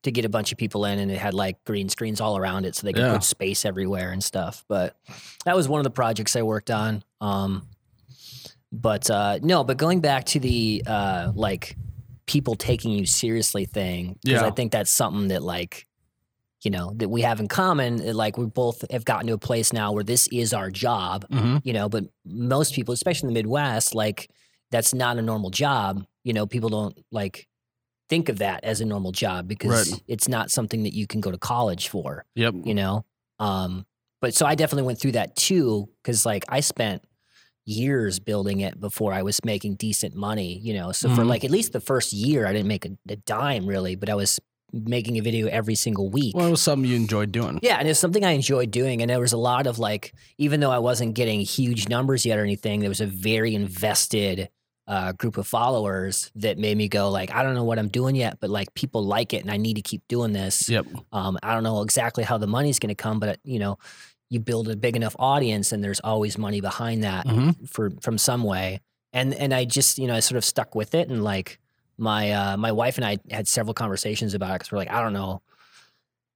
[0.02, 2.64] to get a bunch of people in, and it had like green screens all around
[2.64, 3.14] it, so they could Yeah.
[3.14, 4.64] put space everywhere and stuff.
[4.68, 4.96] But
[5.44, 7.02] that was one of the projects I worked on.
[7.20, 7.66] Um,
[8.72, 11.76] but uh no, but going back to the uh like
[12.26, 14.46] people taking you seriously thing, because Yeah.
[14.48, 15.86] I think that's something that like
[16.62, 18.14] you know that we have in common.
[18.14, 21.56] Like we both have gotten to a place now where this is our job Mm-hmm.
[21.64, 24.30] you know but most people especially in the midwest like
[24.70, 27.48] that's not a normal job you know people don't like
[28.08, 30.02] think of that as a normal job because Right.
[30.06, 32.54] it's not something that you can go to college for Yep.
[32.64, 33.04] you know
[33.38, 33.86] um
[34.20, 37.02] but so i definitely went through that too because like i spent
[37.70, 41.28] years building it before i was making decent money you know so for Mhm.
[41.28, 44.14] like at least the first year i didn't make a, a dime really but i
[44.14, 44.40] was
[44.72, 47.58] making a video every single week Well, it was something you enjoyed doing.
[47.60, 49.02] yeah, and it's something I enjoyed doing.
[49.02, 52.38] And there was a lot of like, even though I wasn't getting huge numbers yet
[52.38, 54.48] or anything, there was a very invested
[54.86, 58.14] uh, group of followers that made me go like, I don't know what I'm doing
[58.14, 60.68] yet, but like people like it, and I need to keep doing this.
[60.68, 60.86] Yep.
[61.10, 63.76] Um, I don't know exactly how the money's going to come, but you know,
[64.30, 67.68] you build a big enough audience, and there's always money behind that Mhm.
[67.68, 68.80] for from some way.
[69.12, 71.58] And and I just you know I sort of stuck with it, and like
[71.98, 75.02] my uh, my wife and I had several conversations about it because we're like, I
[75.02, 75.42] don't know,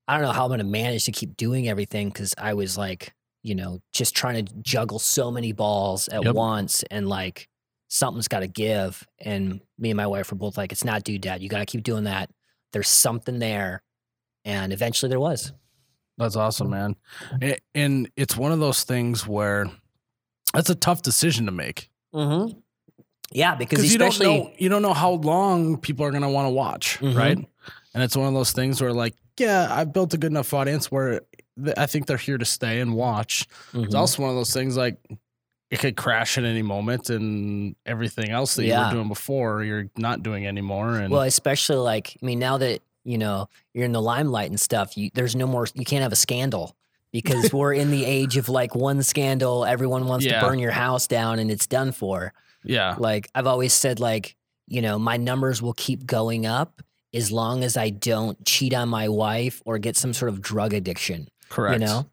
[0.06, 2.76] I don't know how I'm going to manage to keep doing everything because I was
[2.76, 6.34] like, you know, just trying to juggle so many balls at Yep.
[6.34, 7.48] once, and like
[7.88, 9.06] something's got to give.
[9.20, 11.42] And me and my wife were both like, it's not Dude Dad.
[11.42, 12.28] You got to keep doing that.
[12.72, 13.82] There's something there,
[14.44, 15.52] and eventually there was.
[16.18, 16.96] That's awesome, man.
[17.74, 19.66] And it's one of those things where
[20.52, 22.56] that's a tough decision to make Mm-hmm.
[23.32, 26.46] Yeah, because you don't know you don't know how long people are going to want
[26.46, 27.16] to watch, Mhm.
[27.16, 27.38] right?
[27.92, 30.92] And it's one of those things where, like, yeah, I've built a good enough audience
[30.92, 31.22] where
[31.76, 33.48] I think they're here to stay and watch.
[33.72, 33.98] It's Mhm.
[33.98, 34.96] also one of those things like
[35.70, 38.86] it could crash at any moment, and everything else that you Yeah.
[38.88, 40.98] were doing before you're not doing anymore.
[40.98, 44.58] And well, especially like I mean, now that you know you're in the limelight and
[44.60, 45.66] stuff, you, there's no more.
[45.74, 46.76] You can't have a scandal
[47.12, 50.40] because we're in the age of like one scandal, everyone wants Yeah.
[50.40, 52.32] to burn your house down, and it's done for.
[52.64, 54.36] yeah, Like I've always said, like
[54.66, 56.80] you know, my numbers will keep going up
[57.12, 60.72] as long as I don't cheat on my wife or get some sort of drug
[60.74, 61.28] addiction.
[61.50, 61.80] correct.
[61.80, 62.06] You know,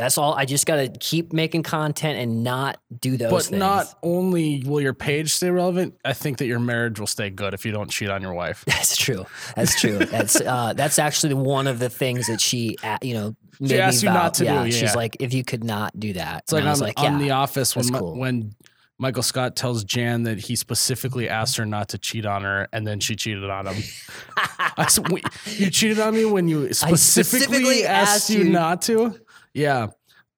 [0.00, 0.34] that's all.
[0.34, 3.30] I just got to keep making content and not do those.
[3.30, 3.58] but things.
[3.58, 7.54] not only will your page stay relevant, I think that your marriage will stay good
[7.54, 8.64] if you don't cheat on your wife.
[8.66, 9.26] That's true.
[9.54, 9.98] That's true.
[9.98, 13.78] That's uh, that's actually one of the things that she, uh, you know, made me
[13.78, 14.70] asked you not to do, yeah, yeah.
[14.70, 16.44] She's like, if you could not do that.
[16.44, 17.26] It's like And I was on, like, on yeah.
[17.26, 18.16] The Office when cool.
[18.18, 18.54] when
[18.98, 22.86] Michael Scott tells Jan that he specifically asked her not to cheat on her, and
[22.86, 23.82] then she cheated on him.
[24.36, 28.50] I s- we- you cheated on me when you specifically, specifically asked, asked you you-
[28.50, 29.18] not to.
[29.54, 29.88] Yeah.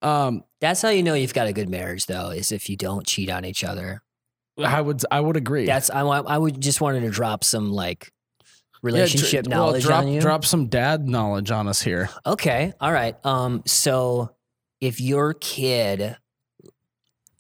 [0.01, 3.07] Um, that's how you know you've got a good marriage, though, is if you don't
[3.07, 4.03] cheat on each other.
[4.59, 5.65] I would I would agree.
[5.67, 6.29] That's I want.
[6.29, 8.49] I would just wanted to drop some like Yeah,
[8.83, 10.21] dr- relationship well, knowledge drop, on you.
[10.21, 12.11] Drop some dad knowledge on us here.
[12.27, 12.73] Okay.
[12.81, 13.17] All right.
[13.25, 13.63] Um.
[13.67, 14.35] So
[14.81, 16.17] if your kid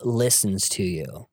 [0.00, 1.28] listens to you,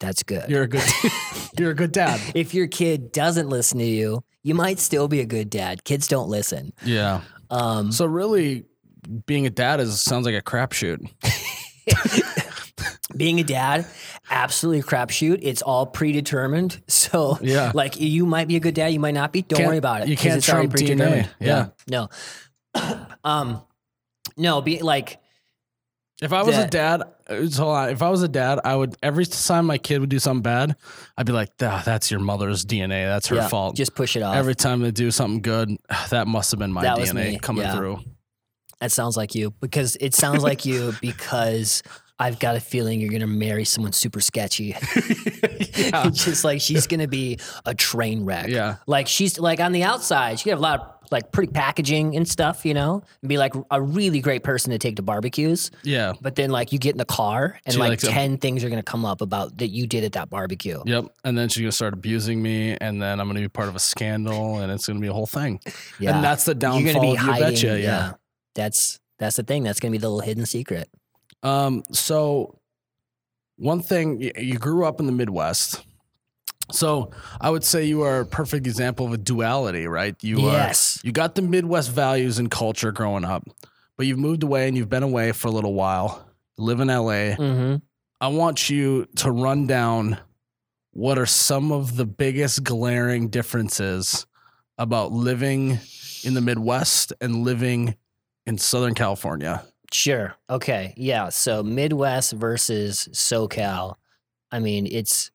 [0.00, 0.48] that's good.
[0.50, 0.84] You're a good
[1.58, 2.20] you're a good dad.
[2.34, 5.84] if your kid doesn't listen to you, you might still be a good dad.
[5.84, 6.72] Kids don't listen.
[6.84, 7.20] Yeah.
[7.50, 8.64] Um, So really,
[9.26, 11.08] being a dad is sounds like a crapshoot.
[13.16, 13.86] being a dad,
[14.30, 15.40] absolutely a crapshoot.
[15.42, 16.80] It's all predetermined.
[16.88, 17.72] So, Yeah.
[17.74, 19.42] like, you might be a good dad, you might not be.
[19.42, 20.08] Don't Can't- worry about it.
[20.08, 20.76] you can't it's trump DNA.
[20.76, 21.30] predetermined.
[21.40, 21.66] Yeah.
[21.88, 22.08] No.
[23.24, 23.62] um,
[24.36, 24.62] no.
[24.62, 25.18] Be like,
[26.22, 27.88] If I was a dad, uh, so hold on.
[27.90, 30.76] If I was a dad, I would every time my kid would do something bad,
[31.18, 33.06] I'd be like, "Ah, "That's your mother's DNA.
[33.06, 34.36] That's her yeah, fault." Just push it off.
[34.36, 35.76] every time they do something good,
[36.10, 37.74] that must have been my That DNA coming yeah.
[37.76, 37.98] through.
[38.82, 41.84] That sounds like you because it sounds like you because
[42.18, 44.74] I've got a feeling you're gonna marry someone super sketchy.
[45.76, 46.10] yeah.
[46.10, 48.48] just like she's gonna be a train wreck.
[48.48, 48.76] Yeah.
[48.88, 52.16] Like she's like on the outside, she could have a lot of like pretty packaging
[52.16, 55.70] and stuff, you know, and be like a really great person to take to barbecues.
[55.84, 56.14] Yeah.
[56.20, 58.68] But then like you get in the car and She like likes ten things are
[58.68, 60.82] gonna come up about that you did at that barbecue.
[60.84, 61.04] Yep.
[61.22, 63.80] And then she's gonna start abusing me, and then I'm gonna be part of a
[63.80, 65.60] scandal, and it's gonna be a whole thing.
[66.00, 66.16] Yeah.
[66.16, 67.48] And that's the downfall you're gonna be of you hiding.
[67.48, 67.80] betcha.
[67.80, 68.12] Yeah.
[68.54, 69.62] That's that's the thing.
[69.62, 70.88] That's gonna be the little hidden secret.
[71.42, 71.82] Um.
[71.92, 72.58] So,
[73.56, 75.82] one thing you grew up in the Midwest.
[76.70, 77.10] So
[77.40, 80.14] I would say you are a perfect example of a duality, right?
[80.22, 80.98] You Yes.
[80.98, 83.44] are you got the Midwest values and culture growing up,
[83.98, 86.24] but you've moved away and you've been away for a little while.
[86.56, 87.34] You live in LA.
[87.36, 87.76] Mm-hmm.
[88.20, 90.18] I want you to run down
[90.92, 94.24] what are some of the biggest glaring differences
[94.78, 95.78] about living
[96.24, 97.96] in the Midwest and living
[98.46, 99.64] in Southern California.
[99.92, 100.34] Sure.
[100.48, 100.94] Okay.
[100.96, 101.28] Yeah.
[101.28, 103.96] So Midwest versus SoCal.
[104.50, 105.30] I mean, it's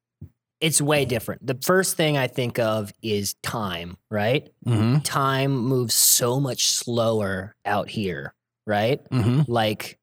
[0.60, 1.46] it's way different.
[1.46, 4.50] The first thing I think of is time, right?
[4.66, 5.00] Mm-hmm.
[5.00, 8.34] Time moves so much slower out here,
[8.66, 9.08] right?
[9.12, 9.52] Mm-hmm.
[9.52, 10.00] Like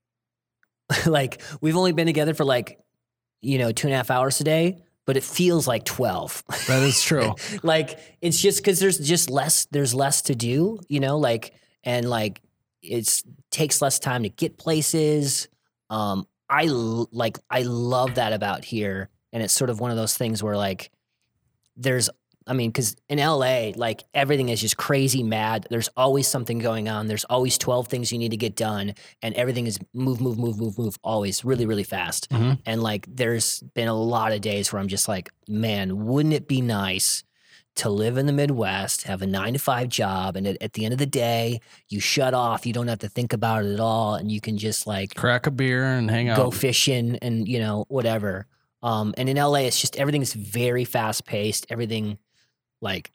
[1.07, 2.79] like we've only been together for like,
[3.43, 6.45] you know, two and a half hours today, but it feels like twelve.
[6.69, 7.35] That is true.
[7.65, 12.09] like it's just because there's just less there's less to do you know like and
[12.09, 12.41] like
[12.85, 15.49] it's takes less time to get places
[15.91, 20.17] um i like i love that about here and it's sort of one of those
[20.17, 20.91] things where like
[21.77, 22.11] there's
[22.47, 25.67] I mean, because in LA, like everything is just crazy mad.
[25.71, 27.07] There's always something going on.
[27.07, 28.95] There's always 12 things you need to get done.
[29.23, 32.29] And everything is move, move, move, move, move, always really, really fast.
[32.31, 32.59] Mhm.
[32.67, 36.47] And like there's been a lot of days where I'm just like, man, wouldn't it
[36.47, 37.25] be nice
[37.77, 40.85] to live in the Midwest, have a nine to five job, and at, at the
[40.85, 42.67] end of the day, you shut off.
[42.67, 44.15] You don't have to think about it at all.
[44.15, 46.37] And you can just like Crack a beer and hang out.
[46.37, 48.47] go fishing and you know whatever
[48.83, 52.19] um and in la it's just everything's very fast paced everything
[52.83, 53.11] like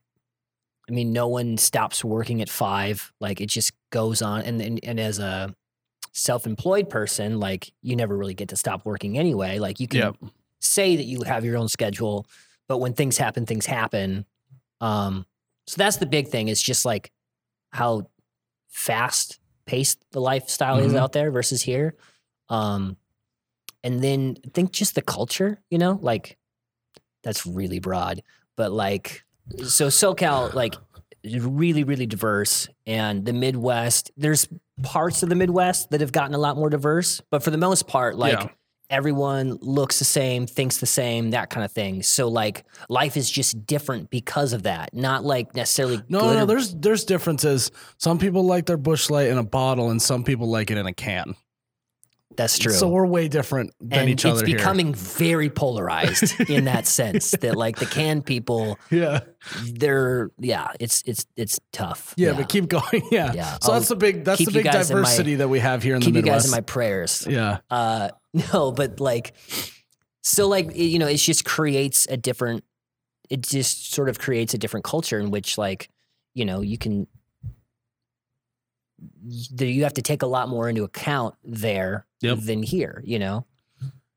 [0.90, 4.80] i mean no one stops working at five like it just goes on and and,
[4.84, 5.54] and as a
[6.12, 10.16] self-employed person like you never really get to stop working anyway like you can Yep.
[10.60, 12.26] say that you have your own schedule
[12.68, 14.26] but when things happen things happen
[14.82, 15.26] um
[15.68, 17.12] so that's the big thing it's just like
[17.72, 18.10] how
[18.70, 20.98] fast paced the lifestyle is Mhm.
[20.98, 21.96] out there versus here
[22.50, 22.98] um
[23.84, 26.38] and then I think just the culture you know like
[27.24, 28.22] that's really broad
[28.56, 29.24] but like
[29.64, 30.76] so socal like
[31.24, 34.48] really really diverse and the midwest there's
[34.84, 37.88] parts of the midwest that have gotten a lot more diverse but for the most
[37.88, 38.50] part like Yeah.
[38.90, 43.30] Everyone looks the same thinks the same that kind of thing so like life is
[43.30, 47.70] just different because of that not like necessarily No, no, or- there's there's differences.
[47.98, 50.88] Some people like their Busch Light in a bottle, and some people like it in
[50.88, 51.36] a can.
[52.36, 56.66] That's true So we're way different than and each it's other becoming very polarized in
[56.66, 58.78] that sense that like the can people.
[58.92, 59.22] Yeah,
[59.74, 62.84] they're yeah it's it's it's tough yeah, but keep going.
[63.12, 63.34] Yeah.
[63.34, 65.84] Yeah, So I'll that's the big that's the big in my- diversity that we have
[65.84, 66.24] here in the Midwest.
[66.24, 67.58] keep you guys in my prayers yeah.
[67.70, 68.10] uh
[68.54, 69.34] no but like
[70.22, 72.64] so like you know it just creates a different
[73.30, 75.90] it just sort of creates a different culture in which like
[76.36, 77.08] you know you can
[79.60, 82.40] you have to take a lot more into account there Yep.
[82.40, 83.46] than here you know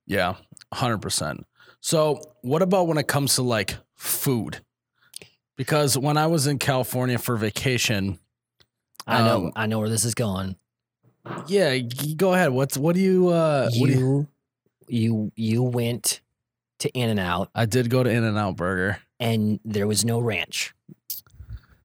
[0.06, 0.34] Yeah,
[0.72, 1.46] hundred percent.
[1.80, 4.60] So, what about when it comes to like food?
[5.56, 8.18] Because when I was in California for vacation,
[9.06, 10.56] i know Um, i know where this is going
[11.46, 11.78] yeah,
[12.16, 12.50] go ahead.
[12.50, 13.28] What's what do you?
[13.28, 14.28] Uh, what do you-
[14.88, 16.20] you you you went
[16.80, 18.98] to in and out I did go to In and Out Burger.
[19.20, 20.74] and there was no ranch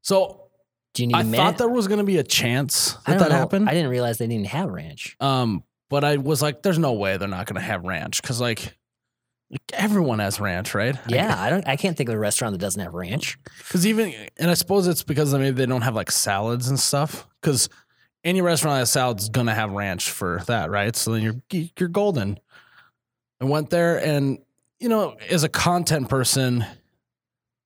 [0.01, 0.49] So
[0.93, 3.35] do you need I thought there was going to be a chance that that know.
[3.35, 3.69] happened.
[3.69, 7.17] i didn't realize they didn't have ranch um, but I was like, "There's no way
[7.17, 8.77] they're not going to have ranch," because like,
[9.49, 10.95] like everyone has ranch, right?
[11.07, 14.13] yeah i don't i can't think of a restaurant that doesn't have ranch Because even,
[14.37, 17.25] and I suppose it's because maybe they don't have like salads and stuff.
[17.41, 17.69] Because
[18.23, 20.95] any restaurant that has salads is gonna have ranch for that, right?
[20.95, 22.39] So then you're you're golden.
[23.39, 24.39] I went there, and
[24.79, 26.65] you know, as a content person,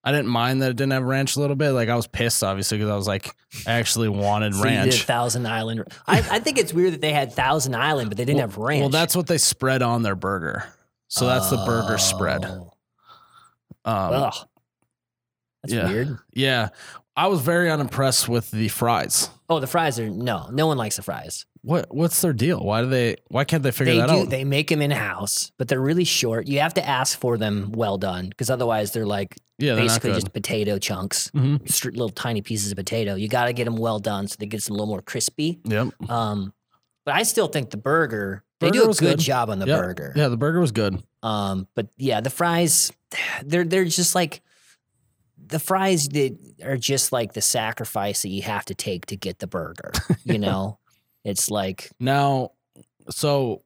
[0.03, 1.71] I didn't mind that it didn't have ranch a little bit.
[1.71, 3.35] Like I was pissed, obviously, because I was like,
[3.67, 5.03] I actually wanted So ranch.
[5.03, 5.83] Thousand Island.
[6.07, 8.81] I, I think it's weird that they had Thousand Island, but they didn't have ranch.
[8.81, 10.65] Well, that's what they spread on their burger.
[11.07, 12.45] So that's the burger spread.
[12.45, 12.71] Oh.
[13.83, 14.33] Um, Ugh.
[15.63, 15.87] That's yeah.
[15.87, 16.17] weird.
[16.33, 16.69] yeah,
[17.15, 19.29] I was very unimpressed with the fries.
[19.49, 20.47] Oh, the fries are no.
[20.51, 21.45] No one likes the fries.
[21.63, 22.59] What what's their deal?
[22.59, 23.17] Why do they?
[23.27, 24.21] Why can't they figure They that do.
[24.21, 24.29] out?
[24.31, 26.47] They make them in house, but they're really short.
[26.47, 30.13] You have to ask for them well done because otherwise they're like yeah, they're basically
[30.13, 31.69] just potato chunks, Mhm.
[31.69, 33.13] str- little tiny pieces of potato.
[33.13, 35.59] You got to get them well done so they get some a little more crispy.
[35.65, 36.09] Yep.
[36.09, 36.51] Um,
[37.05, 38.43] but I still think the burger.
[38.59, 39.19] They do a good, good.
[39.19, 39.79] job on the Yep.
[39.79, 40.13] burger.
[40.15, 41.01] Yeah, the burger was good.
[41.21, 42.91] Um, but yeah, the fries,
[43.43, 44.41] they're they're just like
[45.37, 49.37] the fries that are just like the sacrifice that you have to take to get
[49.39, 49.91] the burger.
[50.23, 50.79] You know,
[51.23, 52.51] it's like Now,
[53.09, 53.61] so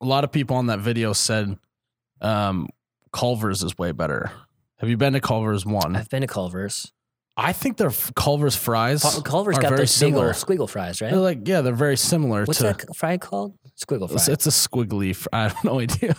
[0.00, 1.56] a lot of people on that video said
[2.20, 2.68] um,
[3.12, 4.30] Culver's is way better.
[4.78, 5.96] Have you been to Culver's one?
[5.96, 6.92] I've been to Culver's.
[7.36, 9.02] I think their Culver's fries.
[9.02, 10.26] Cul- Culver's got very those similar.
[10.26, 11.10] old squiggle fries, right?
[11.12, 12.64] They're like yeah, they're very similar What's to.
[12.64, 13.54] that fry called?
[13.80, 14.32] Squiggle It's, fry.
[14.32, 15.14] it's a squiggly.
[15.14, 16.16] Fr- I have no idea.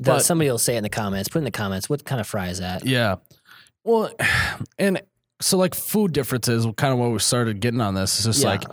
[0.00, 1.28] But- somebody will say it in the comments.
[1.28, 2.86] Put in the comments what kind of fry is that?
[2.86, 3.16] Yeah.
[3.84, 4.10] Well,
[4.78, 5.02] and
[5.42, 8.16] so like food differences, kind of what we started getting on this.
[8.16, 8.48] It's just Yeah.
[8.50, 8.64] like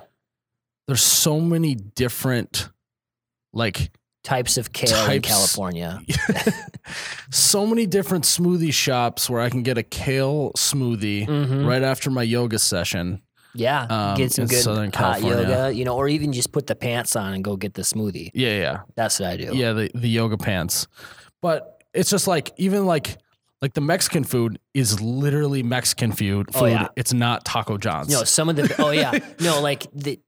[0.87, 2.69] there's so many different,
[3.53, 3.91] like
[4.23, 5.99] Types of kale in California.
[7.29, 11.67] so many different smoothie shops where I can get a kale smoothie Mhm.
[11.67, 13.21] right after my yoga session.
[13.55, 15.41] Yeah, Um, get some good Southern hot California.
[15.49, 18.31] yoga, you know, or even just put the pants on and go get the smoothie.
[18.33, 19.51] Yeah, yeah, That's what I do.
[19.53, 19.73] yeah.
[19.73, 20.87] The the yoga pants,
[21.41, 23.17] but it's just like even like
[23.61, 26.49] like the Mexican food is literally Mexican food.
[26.55, 26.71] Oh, Food.
[26.71, 26.87] yeah.
[26.97, 28.09] It's not Taco John's.
[28.09, 30.19] No, some of the oh yeah, no, like the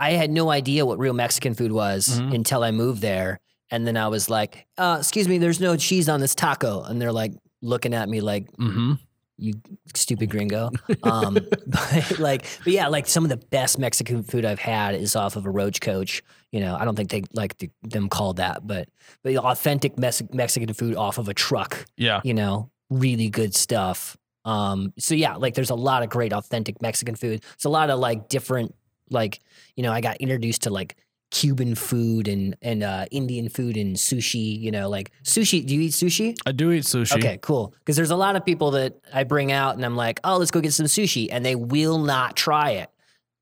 [0.00, 2.34] I had no idea what real Mexican food was Mhm.
[2.34, 3.38] until I moved there,
[3.70, 7.00] and then I was like, uh, "Excuse me, there's no cheese on this taco," and
[7.00, 8.94] they're like looking at me like, mm-hmm.
[9.36, 9.54] "You
[9.94, 10.70] stupid gringo."
[11.02, 11.34] Um,
[11.66, 15.36] but like, but yeah, like some of the best Mexican food I've had is off
[15.36, 16.22] of a Roach Coach.
[16.50, 18.88] You know, I don't think they like to, them called that, but
[19.22, 21.84] but authentic Mex- Mexican food off of a truck.
[21.96, 22.20] Yeah.
[22.24, 24.16] You know, really good stuff.
[24.44, 27.44] Um, so yeah, like there's a lot of great authentic Mexican food.
[27.54, 28.74] It's a lot of like different,
[29.10, 29.40] like
[29.76, 30.96] you know, I got introduced to like
[31.30, 34.58] Cuban food and and uh, Indian food and sushi.
[34.58, 35.64] You know, like sushi.
[35.64, 36.36] Do you eat sushi?
[36.46, 37.16] I do eat sushi.
[37.16, 37.74] Okay, cool.
[37.78, 40.50] Because there's a lot of people that I bring out and I'm like, oh, let's
[40.50, 42.90] go get some sushi, and they will not try it,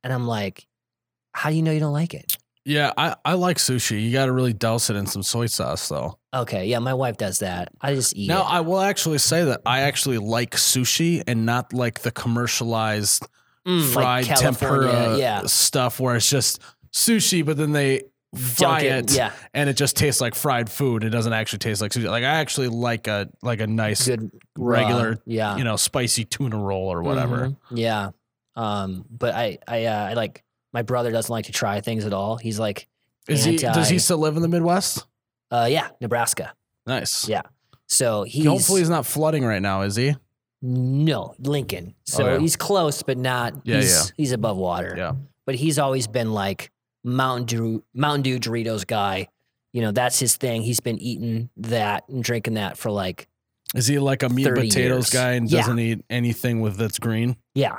[0.05, 0.67] and I'm like,
[1.33, 2.37] how do you know you don't like it?
[2.65, 4.03] Yeah, I, I like sushi.
[4.03, 6.19] You got to really douse it in some soy sauce, though.
[6.35, 7.71] Okay, yeah, my wife does that.
[7.81, 8.51] I just eat Now, it.
[8.51, 13.27] I will actually say that I actually like sushi and not like the commercialized
[13.69, 15.43] Mm, fried tempura yeah.
[15.45, 16.63] stuff where it's just
[16.93, 18.05] sushi, but then they
[18.35, 21.05] fry Dunk it, yeah, and it just tastes like fried food.
[21.05, 22.09] It doesn't actually taste like sushi.
[22.09, 26.59] Like I actually like a like a nice, good regular, yeah, you know, spicy tuna
[26.59, 27.49] roll or whatever.
[27.49, 28.11] Mhm, yeah.
[28.57, 30.43] Um, but I, I, uh, I like
[30.73, 32.39] my brother doesn't like to try things at all.
[32.39, 32.89] He's like,
[33.29, 33.57] Is he?
[33.57, 35.07] Does he still live in the Midwest?
[35.51, 36.55] uh, yeah, Nebraska.
[36.87, 37.29] Nice.
[37.29, 37.43] Yeah.
[37.87, 39.83] So he's Hopefully, he's not flooding right now.
[39.83, 40.17] Is he?
[40.63, 41.95] No Lincoln.
[42.05, 42.43] So oh, Okay.
[42.43, 43.55] he's close, but not.
[43.65, 44.03] Yeah, he's, yeah.
[44.17, 44.95] He's above water.
[44.97, 45.13] Yeah.
[45.47, 46.71] But he's always been like
[47.05, 49.29] Mountain Dew, Mountain Dew Doritos guy.
[49.73, 50.63] You know, that's his thing.
[50.63, 53.29] He's been eating that and drinking that for like,
[53.75, 55.11] Is he like a meat 30 potatoes years.
[55.11, 55.61] guy and Yeah.
[55.61, 57.37] doesn't eat anything with that's green?
[57.55, 57.77] yeah.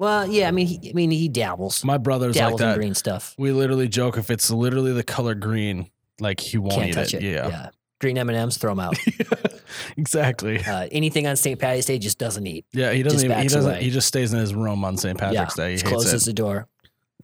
[0.00, 0.46] Well, yeah.
[0.46, 2.76] I mean, he, I mean, he dabbles, My brother's dabbles like that.
[2.78, 3.34] green stuff.
[3.36, 5.90] We literally joke if it's literally the color green,
[6.20, 7.24] like he won't Can't eat touch it.
[7.24, 7.34] it.
[7.34, 7.70] Yeah.
[8.00, 8.96] Green M and M's, throw them out.
[9.96, 10.62] exactly.
[10.64, 11.58] Uh, anything on St.
[11.58, 12.66] Patty's Day just doesn't eat.
[12.72, 13.24] Yeah, he doesn't.
[13.24, 13.70] Even, he doesn't.
[13.70, 13.82] away.
[13.82, 15.18] He just stays in his room on St.
[15.18, 15.76] Patrick's Day.
[15.76, 16.26] He closes it.
[16.26, 16.68] the door.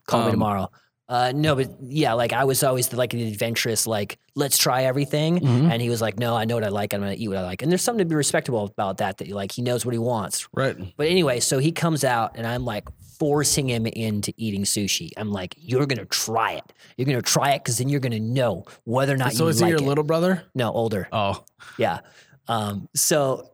[0.07, 0.71] Call me Um, tomorrow.
[1.07, 4.85] Uh, no, but yeah, like I was always the, like an adventurous, like let's try
[4.85, 5.39] everything.
[5.39, 5.71] Mhm.
[5.71, 6.95] And he was like, no, I know what I like.
[6.95, 7.61] I'm gonna eat what I like.
[7.61, 9.19] And there's something to be respectable about that.
[9.19, 10.49] That like he knows what he wants.
[10.55, 10.77] Right.
[10.97, 12.89] But anyway, so he comes out, and I'm like
[13.19, 15.11] forcing him into eating sushi.
[15.19, 16.65] I'm like, you're gonna try it.
[16.97, 19.61] You're gonna try it because then you're gonna know whether or not So you is
[19.61, 19.85] like he your it.
[19.87, 20.43] little brother?
[20.55, 21.07] no, older.
[21.12, 21.45] Oh,
[21.79, 22.01] Yeah.
[22.49, 23.51] Um, so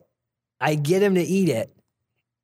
[0.61, 1.73] I get him to eat it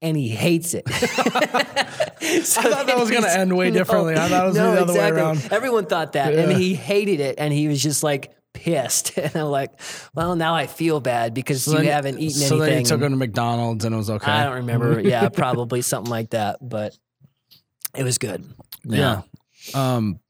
[0.03, 0.84] and he hates it.
[0.88, 4.14] I thought that was gonna end way differently.
[4.14, 5.20] I thought it was no, the other way exactly.
[5.22, 5.49] around.
[5.53, 6.32] Everyone thought that.
[6.34, 6.40] Yeah.
[6.40, 9.16] And he hated it and he was just like pissed.
[9.18, 9.72] And I'm like,
[10.14, 12.84] well, now I feel bad because so you then- haven't eaten So then anything.
[12.84, 14.30] he took him to McDonald's and it was okay.
[14.30, 15.01] I don't remember.
[15.01, 16.59] yeah, probably something like that.
[16.61, 16.97] But
[17.94, 18.44] it was good.
[18.84, 19.22] Yeah.
[19.74, 20.20] Um.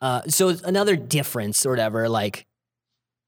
[0.00, 2.46] Uh, so another difference or whatever, like,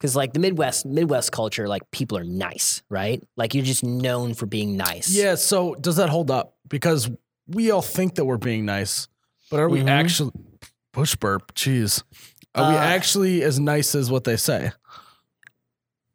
[0.01, 3.23] because like the Midwest, Midwest culture, like people are nice, right?
[3.37, 5.11] Like you're just known for being nice.
[5.15, 5.35] Yeah.
[5.35, 6.57] So does that hold up?
[6.69, 7.11] Because
[7.47, 9.09] we all think that we're being nice,
[9.51, 9.91] but are we Mhm.
[9.91, 10.33] actually?
[10.93, 11.55] Push burp.
[11.55, 12.03] Jeez.
[12.55, 14.73] Are we Uh, actually as nice as what they say?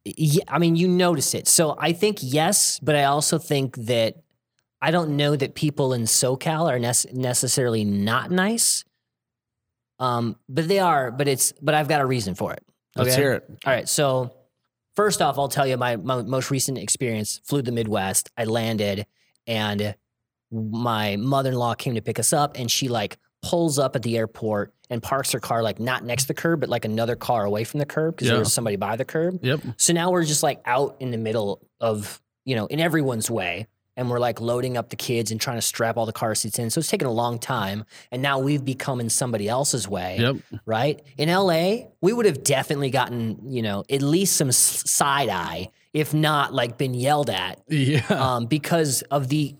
[0.03, 1.47] Yeah, I mean, you notice it.
[1.47, 4.15] So I think yes, but I also think that
[4.81, 8.83] I don't know that people in SoCal are nec- necessarily not nice.
[9.97, 11.09] Um, but they are.
[11.11, 11.53] But it's.
[11.61, 12.63] But I've got a reason for it.
[12.95, 13.21] Let's okay?
[13.21, 13.45] hear it.
[13.65, 13.87] All right.
[13.89, 14.33] So
[14.95, 17.41] first off, I'll tell you my, my most recent experience.
[17.43, 18.29] Flew the Midwest.
[18.37, 19.05] I landed,
[19.47, 19.95] and
[20.51, 24.01] my mother in law came to pick us up, and she like pulls up at
[24.01, 27.15] the airport and parks her car like not next to the curb, but like another
[27.15, 28.33] car away from the curb because Yeah.
[28.35, 29.39] there was somebody by the curb.
[29.43, 29.59] Yep.
[29.77, 33.67] So now we're just like out in the middle of, you know, in everyone's way.
[33.97, 36.59] And we're like loading up the kids and trying to strap all the car seats
[36.59, 36.69] in.
[36.69, 37.85] So it's taken a long time.
[38.11, 40.35] And now we've become in somebody else's way, Yep.
[40.65, 41.01] right?
[41.17, 46.13] In LA, we would have definitely gotten, you know, at least some side eye, if
[46.13, 48.05] not like been yelled at Yeah.
[48.09, 49.55] um, because of the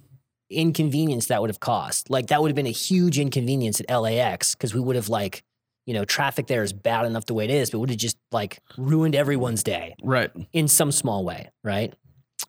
[0.49, 2.09] inconvenience that would have cost.
[2.09, 5.43] Like that would have been a huge inconvenience at LAX because we would have like,
[5.85, 8.17] you know, traffic there is bad enough the way it is, but would have just
[8.31, 10.31] like ruined everyone's day right.
[10.51, 11.93] in some small way, right?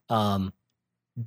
[0.08, 0.52] Um,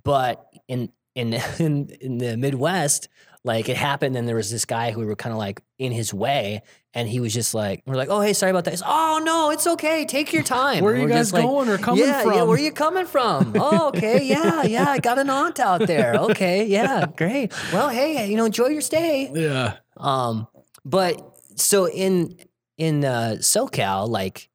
[0.03, 3.09] but in in in in the Midwest,
[3.43, 5.91] like it happened, and there was this guy who we were kind of like in
[5.91, 6.61] his way,
[6.93, 8.71] and he was just like, we're like, oh hey, sorry about that.
[8.71, 10.83] He's, oh no, it's okay, take your time.
[10.83, 12.33] Where are you guys just like, going or coming yeah, from?
[12.33, 13.53] yeah, where are you coming from?
[13.61, 16.13] Oh, okay, yeah, yeah, I got an aunt out there.
[16.15, 17.51] Okay, yeah, great.
[17.73, 19.29] Well, hey, you know, enjoy your stay.
[19.33, 19.77] Yeah.
[19.97, 20.47] Um,
[20.85, 21.21] but
[21.55, 22.37] so in
[22.77, 24.49] in uh, SoCal, like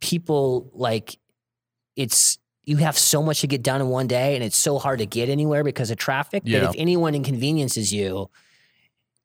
[0.00, 1.18] people like
[1.96, 2.38] it's
[2.68, 5.06] you have so much to get done in one day, and it's so hard to
[5.06, 6.42] get anywhere because of traffic.
[6.44, 6.60] Yeah.
[6.60, 8.28] That if anyone inconveniences you,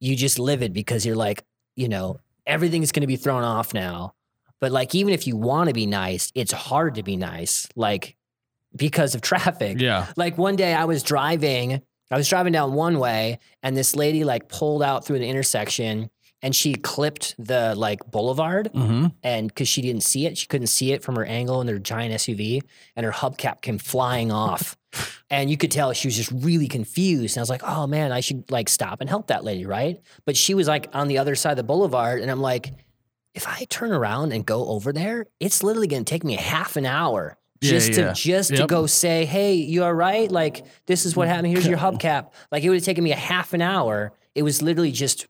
[0.00, 1.44] you just live it because you're like,
[1.76, 4.14] you know, everything's going to be thrown off now.
[4.60, 8.16] But like, even if you want to be nice, it's hard to be nice, like
[8.74, 9.78] because of traffic.
[9.78, 10.06] Yeah.
[10.16, 14.24] Like one day I was driving, I was driving down one way and this lady
[14.24, 16.08] like pulled out through the intersection
[16.44, 19.06] and she clipped the like boulevard Mm-hmm.
[19.22, 21.78] and cuz she didn't see it, she couldn't see it from her angle in their
[21.80, 22.62] giant SUV
[22.94, 24.76] and her hubcap came flying off.
[25.30, 27.36] And you could tell she was just really confused.
[27.36, 30.00] And I was like, "Oh man, I should like stop and help that lady, right?"
[30.26, 32.72] But she was like on the other side of the boulevard and I'm like,
[33.34, 36.40] if I turn around and go over there, it's literally going to take me a
[36.40, 38.08] half an hour just yeah.
[38.08, 40.30] to just to go say, "Hey, you all right?
[40.30, 41.48] Like this is what happened.
[41.48, 44.12] Here's your hubcap." Like it would have taken me a half an hour.
[44.36, 45.26] It was literally just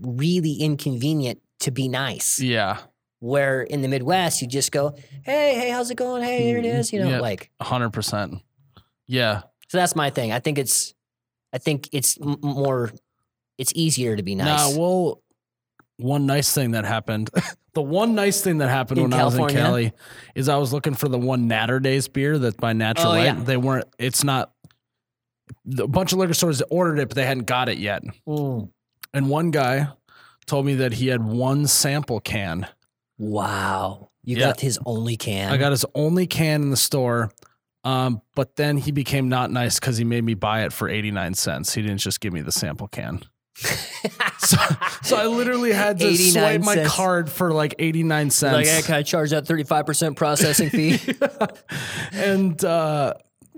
[0.00, 2.38] really inconvenient to be nice.
[2.40, 2.78] Yeah,
[3.20, 4.94] Where in the Midwest, you just go,
[5.24, 6.22] "Hey, hey, how's it going?
[6.22, 7.20] Hey, here it is." You know, Yeah.
[7.20, 8.34] like hundred percent.
[9.06, 9.78] Yeah, so.
[9.78, 10.32] That's my thing.
[10.32, 10.94] I think it's,
[11.52, 12.92] I think it's m- more,
[13.56, 14.72] it's easier to be nice.
[14.74, 15.22] Nah, well,
[15.96, 17.30] one nice thing that happened.
[17.74, 19.90] the one nice thing that happened In when I was in California?
[19.90, 19.92] Cali
[20.34, 23.24] is I was looking for the one Naturdays beer that's by Natural Oh, Light.
[23.24, 23.34] yeah.
[23.42, 23.86] They weren't.
[23.98, 24.52] It's not.
[25.78, 28.02] A bunch of liquor stores ordered it, but they hadn't got it yet.
[28.28, 28.70] Mm.
[29.14, 29.88] And one guy
[30.46, 32.66] told me that he had one sample can.
[33.18, 34.46] Wow, you Yeah.
[34.48, 35.52] got his only can.
[35.52, 37.30] I got his only can in the store.
[37.84, 41.34] Um, but then he became not nice because he made me buy it for 89
[41.34, 41.74] cents.
[41.74, 43.22] He didn't just give me the sample can.
[44.40, 44.56] So,
[45.02, 46.94] so I literally had to 89 swipe my cents.
[46.94, 48.54] card for like 89 cents.
[48.54, 51.00] like, hey, can I charge that thirty five percent processing fee?
[52.12, 53.14] and uh,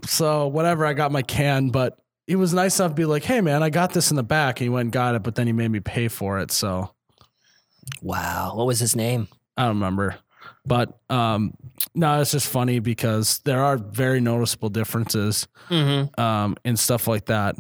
[0.07, 1.99] so whatever, I got my can, but
[2.31, 4.61] he was nice enough to be like, hey man, I got this in the back.
[4.61, 6.53] And he went and got it, but then he made me pay for it.
[6.53, 6.95] So
[8.03, 9.27] wow, what was his name?
[9.57, 10.15] I don't remember.
[10.65, 11.55] But um,
[11.93, 16.21] no, it's just funny because there are very noticeable differences Mm-hmm.
[16.21, 17.57] um, and stuff like that.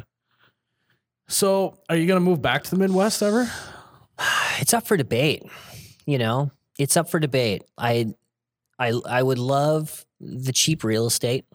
[1.26, 3.50] So, are you going to move back to the Midwest ever?
[4.60, 5.42] It's up for debate.
[6.06, 7.62] You know, it's up for debate.
[7.76, 8.14] I,
[8.78, 11.46] I, I would love the cheap real estate.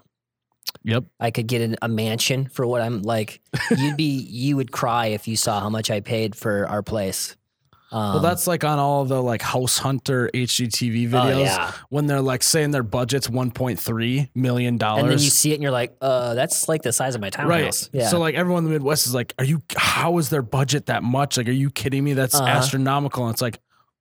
[0.83, 1.05] Yep.
[1.19, 3.41] I could get an, a mansion for what I'm like.
[3.77, 7.35] You'd be, you would cry if you saw how much I paid for our place.
[7.91, 11.71] Um, Well, that's like on all the like House Hunter HGTV oh, videos yeah.
[11.89, 15.01] when they're like saying their budget's 1.3 million dollars.
[15.03, 17.29] And then you see it and you're like, uh, that's like the size of my
[17.29, 17.89] townhouse.
[17.93, 18.01] Right.
[18.01, 18.07] Yeah.
[18.09, 21.03] So like everyone in the Midwest is like, are you how is their budget that
[21.03, 21.37] much?
[21.37, 22.13] Like, are you kidding me?
[22.13, 22.45] That's Uh-huh.
[22.47, 23.25] astronomical.
[23.25, 23.59] And it's like,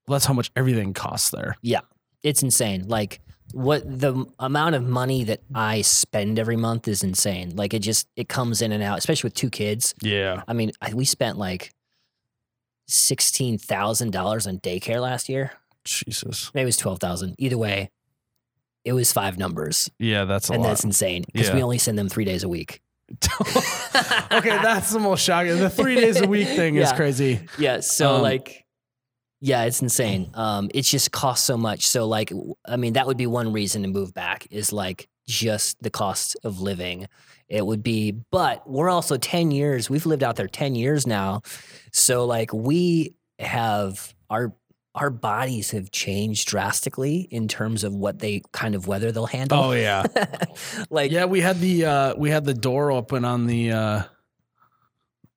[0.08, 1.56] well, that's how much everything costs there.
[1.62, 1.80] Yeah,
[2.22, 2.88] it's insane.
[2.88, 3.20] Like
[3.55, 7.55] what the amount of money that I spend every month is insane.
[7.55, 9.94] Like it just it comes in and out, especially with two kids.
[10.02, 10.42] Yeah.
[10.48, 11.72] I mean, I, we spent like
[12.86, 15.52] sixteen thousand dollars on daycare last year.
[15.84, 16.50] Jesus.
[16.55, 17.34] Maybe it was twelve thousand.
[17.38, 17.90] Either way,
[18.84, 20.68] it was five numbers, Yeah, that's a and lot.
[20.70, 22.80] that's insane because we only send them three days a week.
[24.32, 25.59] okay, that's the most shocking.
[25.59, 27.40] The three days a week thing is crazy.
[27.59, 27.80] Yeah.
[27.80, 28.63] So Um, like,
[29.45, 30.30] yeah, it's insane.
[30.32, 31.86] Um, it just costs so much.
[31.86, 32.32] So like,
[32.64, 36.34] I mean, that would be one reason to move back is like just the cost
[36.45, 37.09] of living.
[37.47, 41.42] It would be, but we're also 10 years, we've lived out there 10 years now.
[41.92, 44.55] So like we have our,
[44.95, 49.59] our bodies have changed drastically in terms of what they kind of weather they'll handle.
[49.62, 50.05] Oh yeah.
[50.90, 54.03] like Yeah, we had the uh we had the door open on the uh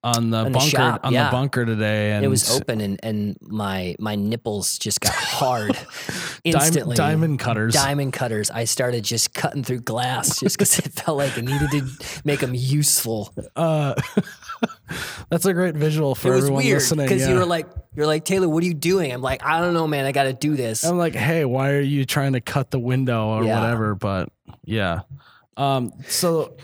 [0.03, 1.25] on the On the bunker shop, on yeah.
[1.25, 5.75] the bunker today and it was open and, and my, my nipples just got hard
[6.43, 6.95] instantly.
[6.95, 7.73] diamond cutters.
[7.73, 8.51] diamond cutters.
[8.51, 12.39] I started just cutting through glass just because it felt like I needed to make
[12.41, 13.33] them useful.
[13.55, 13.95] Uh,
[15.29, 17.07] that's a great visual for it was everyone weird listening.
[17.07, 19.73] because you were like, "You're like Taylor, what are you doing?" I'm like, "I don't
[19.73, 20.05] know, man.
[20.05, 22.79] I got to do this." I'm like, hey, why are you trying to cut the
[22.79, 23.59] window or Yeah.
[23.59, 23.95] whatever?
[23.95, 24.29] But
[24.63, 25.01] yeah.
[25.57, 26.55] Um, so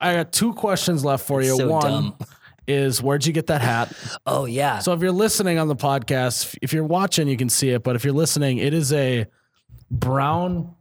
[0.00, 1.56] I got two questions left for you.
[1.56, 2.14] So One dumb.
[2.70, 3.92] Is where'd you get that hat?
[4.26, 7.70] Oh yeah, So if you're listening on the podcast, if you're watching, you can see
[7.70, 7.82] it.
[7.82, 9.26] But if you're listening, it is a
[9.90, 10.74] brown.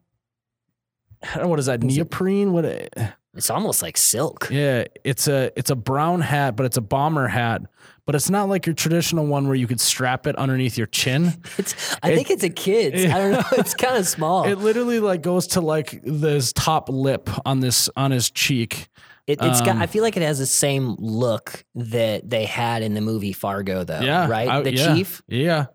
[1.24, 1.84] I don't know, What is that?
[1.84, 2.54] Neoprene?
[2.54, 2.66] What?
[2.66, 2.94] It,
[3.36, 4.48] it's almost like silk.
[4.52, 7.62] Yeah, it's a it's a brown hat, but it's a bomber hat.
[8.06, 11.34] But it's not like your traditional one where you could strap it underneath your chin.
[11.60, 13.06] It's, I think it's a kid's.
[13.06, 13.44] I don't know.
[13.60, 14.46] It's kind of small.
[14.46, 18.90] It It, literally like goes to like this top lip on this on his cheek.
[19.40, 19.70] Has got.
[19.76, 23.34] um, I feel like it has the same look that they had in the movie
[23.34, 24.00] Fargo, though.
[24.00, 24.48] Yeah, right.
[24.48, 25.22] I- the yeah, chief.
[25.28, 25.66] Yeah,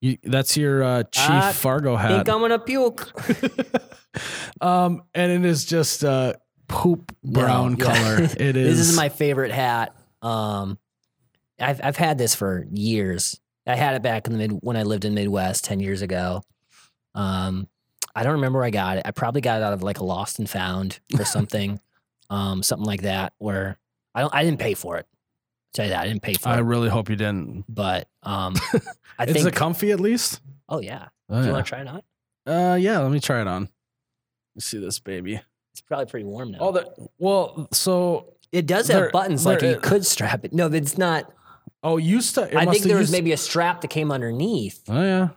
[0.00, 2.28] you, that's your uh, chief I Fargo Think hat.
[2.28, 3.10] I'm gonna puke.
[4.60, 6.34] um, and it is just uh,
[6.68, 7.94] poop brown No, yeah.
[7.94, 8.22] color.
[8.38, 8.76] It is.
[8.78, 9.94] This is my favorite hat.
[10.22, 10.78] Um,
[11.58, 13.40] I've I've had this for years.
[13.66, 16.42] I had it back in the mid when I lived in Midwest ten years ago.
[17.14, 17.68] Um,
[18.14, 19.02] I don't remember where I got it.
[19.06, 21.80] I probably got it out of like a lost and found or something,
[22.30, 23.32] um, something like that.
[23.38, 23.78] Where
[24.14, 25.06] I don't, I didn't pay for it.
[25.72, 26.52] tell you that I didn't pay for it.
[26.52, 27.64] I it, really hope you didn't.
[27.68, 28.54] but um,
[29.18, 29.46] I Is think.
[29.48, 30.40] it comfy at least?
[30.68, 31.08] oh yeah.
[31.28, 31.52] Oh, Do you yeah.
[31.52, 32.02] want to try it on?
[32.46, 32.98] Uh, yeah.
[32.98, 33.68] Let me try it on.
[34.54, 35.40] Let's see this baby.
[35.72, 36.58] It's probably pretty warm now.
[36.60, 37.68] Oh, the well.
[37.72, 40.52] So it does there- have buttons, like there- you could strap it.
[40.52, 41.32] No, it's not.
[41.82, 42.42] oh, used to.
[42.42, 44.82] it I must think have there was used- maybe a strap that came underneath.
[44.88, 45.28] Oh yeah.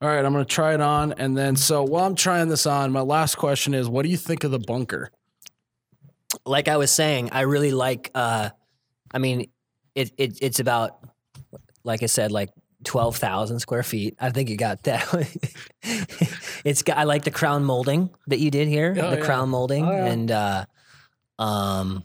[0.00, 2.90] All right, I'm gonna try it on, and then so while I'm trying this on,
[2.92, 5.10] my last question is, what do you think of the bunker?
[6.44, 8.10] Like I was saying, I really like.
[8.14, 8.50] uh
[9.14, 9.50] I mean,
[9.94, 10.98] it, it it's about,
[11.84, 12.50] like I said, like
[12.84, 14.16] twelve thousand square feet.
[14.20, 15.06] I think you got that.
[16.64, 16.96] it's got.
[16.96, 18.94] I like the crown molding that you did here.
[18.98, 19.24] Oh, the yeah.
[19.24, 20.06] crown molding, Oh, yeah.
[20.06, 20.64] and uh,
[21.38, 22.04] um,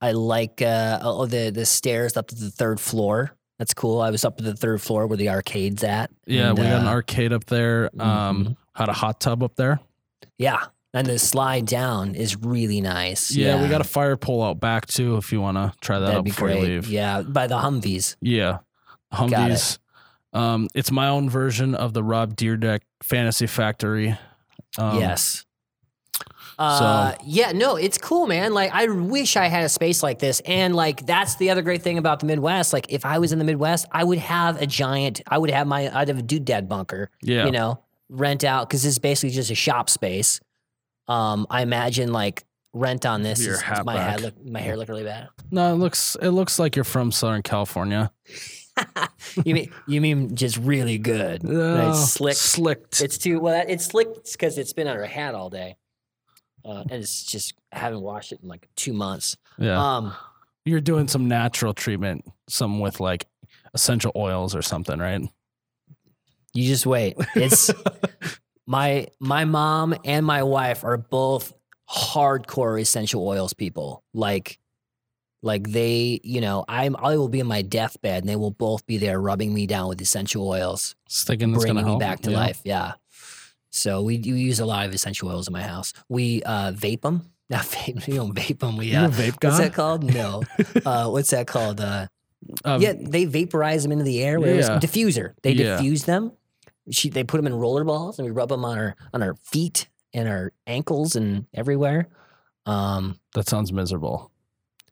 [0.00, 3.36] I like uh, oh the the stairs up to the third floor.
[3.58, 4.00] That's cool.
[4.00, 6.10] I was up to the third floor where the arcade's at.
[6.26, 7.90] Yeah, and, we got an uh, arcade up there.
[7.98, 8.56] Um, mhm.
[8.74, 9.78] had a hot tub up there.
[10.38, 10.60] Yeah,
[10.94, 13.30] and the slide down is really nice.
[13.34, 15.16] Yeah, we got a fire pole out back too.
[15.16, 16.60] If you want to try that That'd be before great.
[16.60, 16.88] you leave.
[16.88, 18.16] Yeah, by the Humvees.
[18.22, 18.58] Yeah,
[19.12, 19.16] it.
[19.16, 19.78] Humvees.
[20.32, 24.16] Um, it's my own version of the Rob Dyrdek Fantasy Factory.
[24.78, 25.44] Um, yes.
[26.58, 28.54] Uh, yeah, no, it's cool, man.
[28.54, 30.40] Like, I wish I had a space like this.
[30.46, 32.72] And, like, that's the other great thing about the Midwest.
[32.72, 35.66] Like, if I was in the Midwest, I would have a giant, I would have
[35.66, 37.46] my, I'd have a dude dad bunker, Yeah.
[37.46, 40.40] you know, rent out, because this is basically just a shop space.
[41.08, 44.10] Um, I imagine, like, rent on this Your is, hat my, back.
[44.10, 45.28] head look, my hair look really bad.
[45.50, 48.10] No, it looks it looks like you're from Southern California.
[49.44, 51.44] You mean, you mean just really good.
[51.44, 51.52] Right?
[51.54, 52.34] No, Slick.
[52.36, 53.00] slicked.
[53.00, 53.64] It's too well.
[53.68, 55.76] It's slick because it's been under a hat all day,
[56.64, 59.36] uh, and it's just I haven't washed it in like two months.
[59.58, 60.12] yeah, Um,
[60.64, 63.26] you're doing some natural treatment, some with like
[63.74, 65.22] essential oils or something, right?
[66.52, 67.14] you just wait.
[67.36, 67.70] It's
[68.66, 71.52] my my mom and my wife are both
[71.90, 74.02] hardcore essential oils people.
[74.14, 74.58] Like,
[75.42, 78.86] like they, you know, I'm I will be in my deathbed and they will both
[78.86, 82.00] be there rubbing me down with essential oils, Just thinking bringing me help.
[82.00, 82.36] back to yeah.
[82.36, 82.60] life.
[82.64, 82.92] Yeah.
[83.70, 85.92] So we, we use a lot of essential oils in my house.
[86.08, 87.30] We uh, vape them.
[87.50, 88.06] Not vape.
[88.06, 88.76] We don't vape them.
[88.76, 90.04] We uh, vape What's that called?
[90.04, 90.42] No.
[90.86, 91.80] uh, what's that called?
[91.80, 92.06] Uh,
[92.64, 94.38] Um, yeah, they vaporize them into the air.
[94.38, 94.54] Yeah.
[94.54, 94.78] yeah.
[94.78, 95.34] diffuser.
[95.42, 95.76] They Yeah.
[95.76, 96.32] diffuse them.
[96.90, 99.34] She, they put them in roller balls, and we rub them on our on our
[99.36, 102.08] feet and our ankles and everywhere.
[102.66, 104.30] Um, that sounds miserable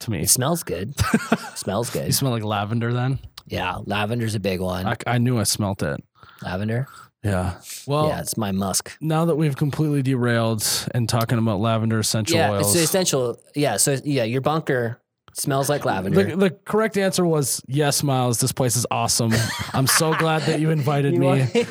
[0.01, 0.22] to me.
[0.22, 0.95] it smells good.
[1.55, 2.07] smells good.
[2.07, 3.18] You smell like lavender then?
[3.47, 4.86] Yeah, lavender's a big one.
[4.86, 6.03] I, I knew I smelt it.
[6.43, 6.86] Lavender.
[7.22, 7.61] Yeah.
[7.86, 8.97] Well, yeah, it's my musk.
[9.01, 13.38] now that we've completely derailed and talking about lavender essential yeah, oils, it's essential.
[13.55, 15.01] Yeah, so yeah, your bunker
[15.35, 16.22] smells like lavender.
[16.24, 18.39] the, the correct answer was yes, Miles.
[18.41, 19.33] This place is awesome.
[19.72, 21.47] I'm so glad that you invited You me.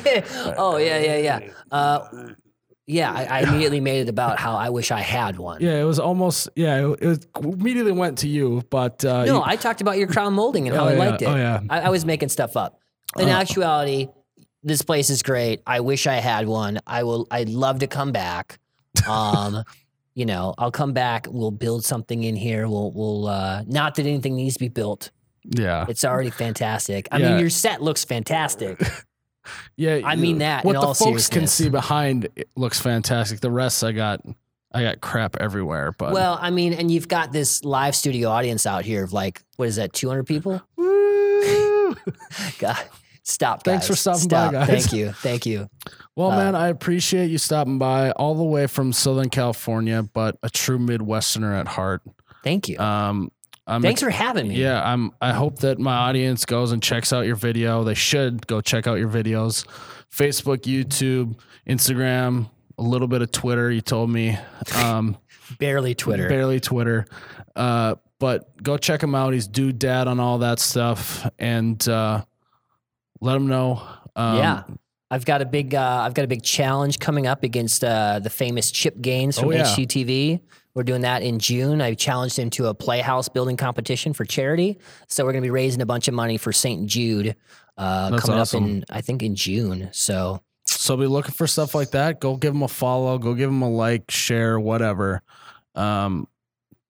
[0.56, 1.50] oh yeah, yeah, yeah.
[1.70, 2.28] Uh,
[2.86, 5.60] yeah, I, I immediately made it about how I wish I had one.
[5.62, 6.78] Yeah, it was almost yeah.
[7.00, 10.34] It, was, immediately went to you, but uh, No, you- I talked about your crown
[10.34, 10.98] molding and how Oh, I yeah.
[10.98, 11.26] liked it.
[11.26, 11.60] Oh, yeah.
[11.70, 12.78] I, I was making stuff up.
[13.18, 13.32] In Uh.
[13.38, 14.08] actuality,
[14.64, 15.62] this place is great.
[15.66, 16.80] I wish I had one.
[16.86, 17.28] I will.
[17.30, 18.58] I'd love to come back.
[19.08, 19.62] Um,
[20.14, 21.26] you know, I'll come back.
[21.30, 22.68] We'll build something in here.
[22.68, 22.90] We'll.
[22.92, 23.26] We'll.
[23.28, 25.10] Uh, not that anything needs to be built.
[25.44, 27.08] yeah, It's already fantastic.
[27.10, 27.30] I Yeah.
[27.30, 28.80] mean, your set looks fantastic.
[29.76, 30.00] yeah.
[30.04, 33.40] I mean that What the all folks can see behind looks fantastic.
[33.40, 34.20] The rest, I got,
[34.72, 35.92] I got crap everywhere.
[35.98, 39.42] But well, I mean, and you've got this live studio audience out here of like,
[39.56, 40.62] what is that, 200 people?
[42.58, 42.76] God,
[43.22, 43.64] stop.
[43.64, 44.22] Thanks for guys.
[44.22, 44.68] stopping by, guys.
[44.68, 45.12] Thank you.
[45.12, 45.68] Thank you.
[46.14, 50.36] Well, Uh, man, I appreciate you stopping by all the way from Southern California, but
[50.42, 52.02] a true Midwesterner at heart.
[52.44, 52.78] Thank you.
[52.78, 53.32] Um,
[53.66, 54.56] I'm Thanks for having me.
[54.56, 55.12] Yeah, I'm.
[55.22, 57.82] I hope that my audience goes and checks out your video.
[57.82, 59.64] They should go check out your videos,
[60.14, 63.70] Facebook, YouTube, Instagram, a little bit of Twitter.
[63.70, 64.36] You told me,
[64.76, 65.16] um,
[65.58, 66.28] Barely Twitter.
[66.28, 67.06] barely Twitter,
[67.56, 69.32] uh, but go check him out.
[69.32, 72.22] He's dude dad on all that stuff, and uh,
[73.22, 73.82] let them know.
[74.14, 74.62] Um, yeah.
[75.10, 78.30] I've got a big uh, I've got a big challenge coming up against uh, the
[78.30, 79.64] famous Chip Gaines from Oh, yeah.
[79.64, 80.40] HGTV.
[80.74, 81.82] We're doing that in June.
[81.82, 84.78] I challenged him to a playhouse building competition for charity.
[85.08, 86.86] So we're going to be raising a bunch of money for St.
[86.86, 87.36] Jude
[87.76, 88.64] uh, coming awesome.
[88.64, 89.90] up in I think in June.
[89.92, 92.20] So So be looking for stuff like that.
[92.20, 93.18] Go give him a follow.
[93.18, 95.22] Go give him a like, share, whatever.
[95.74, 96.26] Um,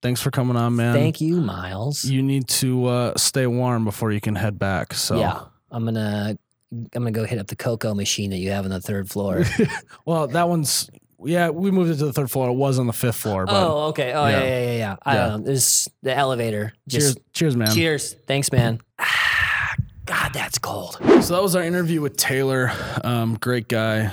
[0.01, 0.95] thanks for coming on, man.
[0.95, 2.05] thank you, Miles.
[2.05, 4.95] You need to uh, stay warm before you can head back.
[4.95, 5.41] So Yeah,
[5.73, 6.39] I'm gonna
[6.71, 9.45] I'm gonna go hit up the cocoa machine that you have on the third floor.
[10.07, 10.89] Well, that one's
[11.25, 11.51] yeah.
[11.51, 12.49] We moved it to the third floor.
[12.49, 14.13] It was on the fifth floor, but oh, okay.
[14.13, 14.45] Oh, yeah, yeah.
[14.45, 14.77] yeah, yeah.
[14.77, 14.97] yeah.
[15.05, 15.29] I Yeah.
[15.29, 15.47] don't know.
[15.47, 16.73] There's the elevator.
[16.89, 17.75] cheers, Just cheers, man.
[17.75, 18.15] cheers.
[18.27, 18.81] Thanks, man.
[18.99, 19.75] Ah,
[20.07, 20.97] God, that's cold.
[21.23, 22.73] So that was our interview with Taylor.
[23.05, 24.13] Um, great guy.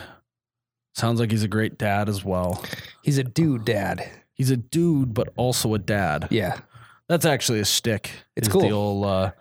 [0.96, 2.64] Sounds like he's a great dad as well.
[3.04, 4.08] He's a dude, dad.
[4.34, 6.28] He's a dude, but also a dad.
[6.30, 6.60] Yeah.
[7.08, 8.12] That's actually a stick.
[8.36, 8.62] It's cool.
[8.62, 9.32] The old, uh,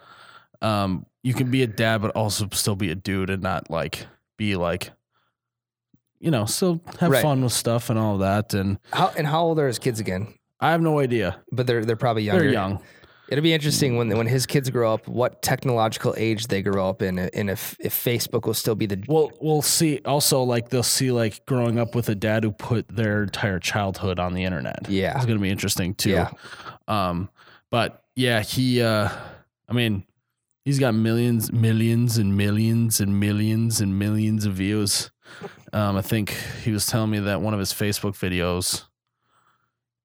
[0.63, 4.07] um, you can be a dad, but also still be a dude and not like
[4.39, 4.91] be like,
[6.21, 7.23] you know, still have Right.
[7.23, 8.55] fun with stuff and all that.
[8.55, 10.35] And How and how old are his kids again?
[10.61, 11.41] I have no idea.
[11.53, 12.45] But they're they're probably younger.
[12.45, 12.81] They're young.
[13.29, 17.03] It'll be interesting when when his kids grow up, what technological age they grow up
[17.03, 20.01] in, and if if Facebook will still be the Well, we'll see.
[20.07, 24.19] Also, like they'll see like growing up with a dad who put their entire childhood
[24.19, 24.89] on the internet.
[24.89, 25.15] Yeah.
[25.15, 26.11] it's gonna be interesting too.
[26.13, 26.31] Yeah.
[26.89, 27.29] Um,
[27.71, 28.81] but yeah, he.
[28.83, 29.11] uh
[29.71, 30.05] I mean,
[30.69, 35.11] He's got millions, millions, and millions, and millions, and millions of views.
[35.73, 38.85] Um, I think he was telling me that one of his Facebook videos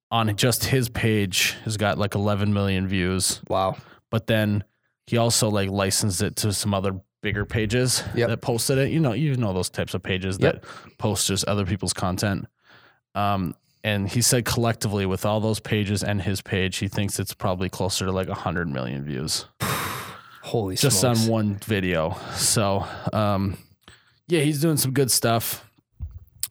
[0.09, 3.41] on just his page has got like 11 million views.
[3.49, 3.75] Wow.
[4.09, 4.63] But then
[5.05, 8.29] he also like licensed it to some other bigger pages Yep.
[8.29, 8.89] that posted it.
[8.89, 10.61] You know, you know those types of pages Yep.
[10.61, 12.47] that post just other people's content.
[13.15, 13.53] Um,
[13.83, 17.67] and he said collectively with all those pages and his page, he thinks it's probably
[17.67, 19.45] closer to like 100 million views
[20.43, 20.81] Holy shit.
[20.83, 21.23] just smokes.
[21.25, 22.17] on one video.
[22.35, 23.57] So, um,
[24.27, 25.67] yeah, he's doing some good stuff.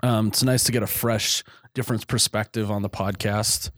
[0.03, 3.71] Um, it's nice to get a fresh, different perspective on the podcast.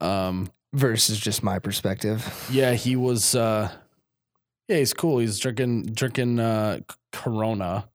[0.00, 2.48] Um, versus just my perspective.
[2.50, 3.34] yeah, he was.
[3.34, 3.70] Uh,
[4.68, 5.18] yeah, he's cool.
[5.18, 6.80] He's drinking drinking uh,
[7.12, 7.88] Corona,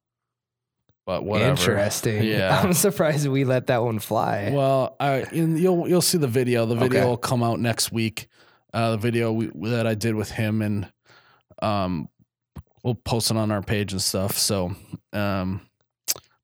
[1.05, 1.49] but whatever.
[1.51, 2.23] Interesting.
[2.23, 2.59] Yeah.
[2.63, 4.51] I'm surprised we let that one fly.
[4.53, 6.65] Well, I you'll see the video.
[6.65, 7.07] The video Okay.
[7.09, 8.27] will come out next week.
[8.73, 10.87] Uh, the video we, that I did with him, and
[11.61, 12.09] um,
[12.83, 14.37] we'll post it on our page and stuff.
[14.37, 14.75] So,
[15.13, 15.61] um,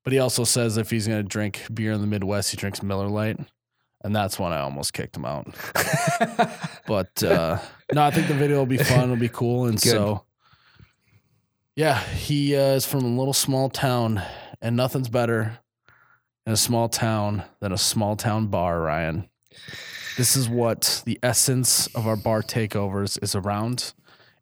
[0.04, 3.08] but he also says if he's gonna drink beer in the Midwest, he drinks Miller
[3.08, 3.40] Lite,
[4.04, 5.48] and that's when I almost kicked him out.
[6.86, 7.58] But uh,
[7.92, 9.04] no, I think the video will be fun.
[9.04, 9.90] It'll be cool, and Good.
[9.90, 10.24] so
[11.74, 14.22] yeah, he uh, is from a little small town,
[14.62, 15.58] and nothing's better
[16.46, 18.80] in a small town than a small town bar.
[18.80, 19.28] Ryan,
[20.16, 23.92] this is what the essence of our bar takeovers is around.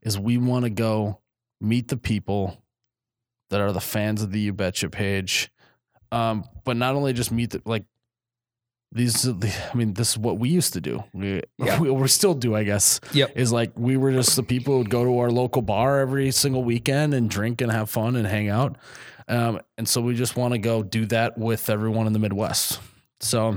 [0.04, 1.20] Is we want to go
[1.60, 2.62] meet the people
[3.50, 5.50] that are the fans of the You Betcha page,
[6.12, 7.84] um, but not only just meet the like
[8.92, 9.22] these.
[9.22, 11.02] the- I mean, this is what we used to do.
[11.12, 11.78] We Yeah.
[11.80, 13.32] we, we still do, I guess yep.
[13.34, 16.30] is like we were just the people who would go to our local bar every
[16.30, 18.76] single weekend and drink and have fun and hang out.
[19.26, 22.78] Um, and so we just want to go do that with everyone in the Midwest.
[23.20, 23.56] So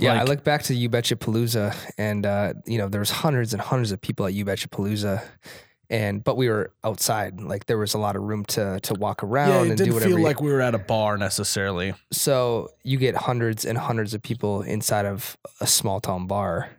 [0.00, 3.52] Yeah, I look back to You Betcha Palooza, and uh, you know there was hundreds
[3.52, 5.22] and hundreds of people at You Betcha Palooza,
[5.90, 9.22] and but we were outside, like there was a lot of room to to walk
[9.22, 10.10] around yeah, it and do didn't whatever.
[10.10, 11.94] feel you- like we were at a bar necessarily.
[12.10, 16.70] so you get hundreds and hundreds of people inside of a small town bar.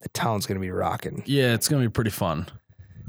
[0.00, 1.22] The town's gonna be rocking.
[1.26, 2.46] Yeah, it's gonna be pretty fun.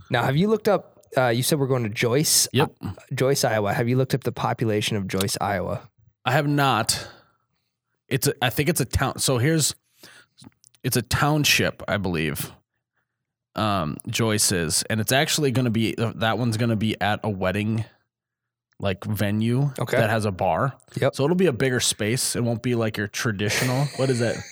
[0.10, 0.93] Now, have you looked up?
[1.18, 2.72] Uh, you said we're going to Joice, Yep,
[3.14, 3.74] Joice, Iowa.
[3.74, 5.89] Have you looked up the population of Joice, Iowa?
[6.26, 7.08] I have not.
[8.10, 9.20] It's a, I think it's a town.
[9.20, 9.76] So here's,
[10.84, 12.51] it's a township, I believe.
[13.55, 17.20] Um, Joice is, and it's actually going to be that one's going to be at
[17.24, 17.86] a wedding,
[18.80, 19.97] like venue Okay.
[19.97, 20.76] that has a bar.
[21.01, 21.16] Yep.
[21.16, 22.36] So it'll be a bigger space.
[22.36, 23.86] It won't be like your traditional.
[23.97, 24.38] what is it?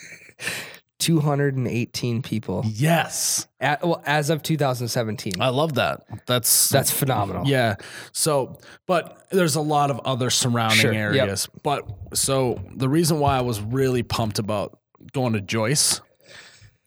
[1.05, 2.63] 218 people.
[2.65, 5.33] Yes, At, well, as of 2017.
[5.39, 6.01] I love that.
[6.25, 7.45] That's That's phenomenal.
[7.47, 7.75] Yeah.
[8.11, 11.01] So, but there's a lot of other surrounding Sure, yep.
[11.23, 11.47] areas.
[11.61, 14.79] But so the reason why I was really pumped about
[15.13, 16.01] going to Joice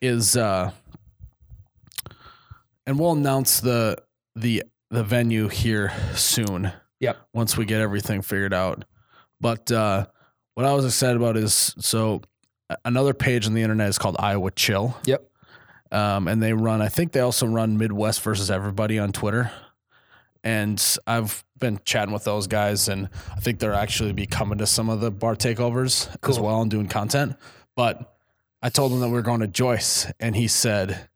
[0.00, 0.70] is uh
[2.86, 3.96] and we'll announce the
[4.34, 7.16] the the venue here soon Yep.
[7.32, 8.84] once we get everything figured out.
[9.40, 10.06] But uh
[10.54, 12.22] what I was excited about is so
[12.84, 15.24] another page on the internet is called Iowa Chill Yep.
[15.92, 16.82] um, and they run.
[16.82, 19.50] I think they also run Midwest versus Everybody on Twitter.
[20.44, 24.66] And I've been chatting with those guys, and I think they're actually be coming to
[24.66, 27.36] some of the bar takeovers as well and doing content.
[27.74, 28.14] But
[28.62, 31.08] I told him that we are going to Joice, and he said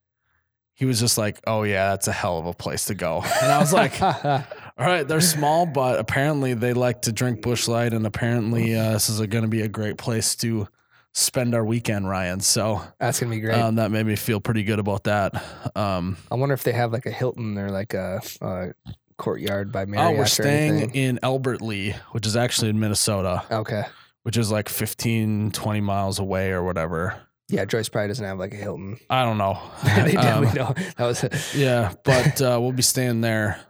[0.75, 3.53] he was just like, "Oh yeah, that's a hell of a place to go." And
[3.53, 4.43] I was like, "All
[4.77, 9.09] right, they're small, but apparently they like to drink Busch Light, and apparently uh, this
[9.09, 10.67] is going to be a great place to
[11.13, 13.59] spend our weekend, Ryan." So That's gonna be great.
[13.59, 15.43] um, that made me feel pretty good about that.
[15.77, 18.73] Um, I wonder if they have like a Hilton or like a, a
[19.19, 20.15] courtyard by Marriott.
[20.17, 23.85] oh, we're staying in Albert Lea, which is actually in Minnesota, Okay.
[24.25, 27.21] which is like 15, 20 miles away or whatever.
[27.49, 28.99] Yeah, Joice probably doesn't have like a Hilton.
[29.11, 29.61] I don't know.
[29.85, 30.97] they Um, definitely don't.
[30.97, 33.61] That was yeah, but uh, we'll be staying there.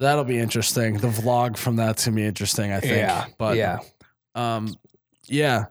[0.00, 0.94] That'll be interesting.
[0.98, 2.96] The vlog from that's gonna be interesting, I think.
[2.96, 3.78] yeah, But yeah,
[4.34, 4.74] Um,
[5.26, 5.66] yeah.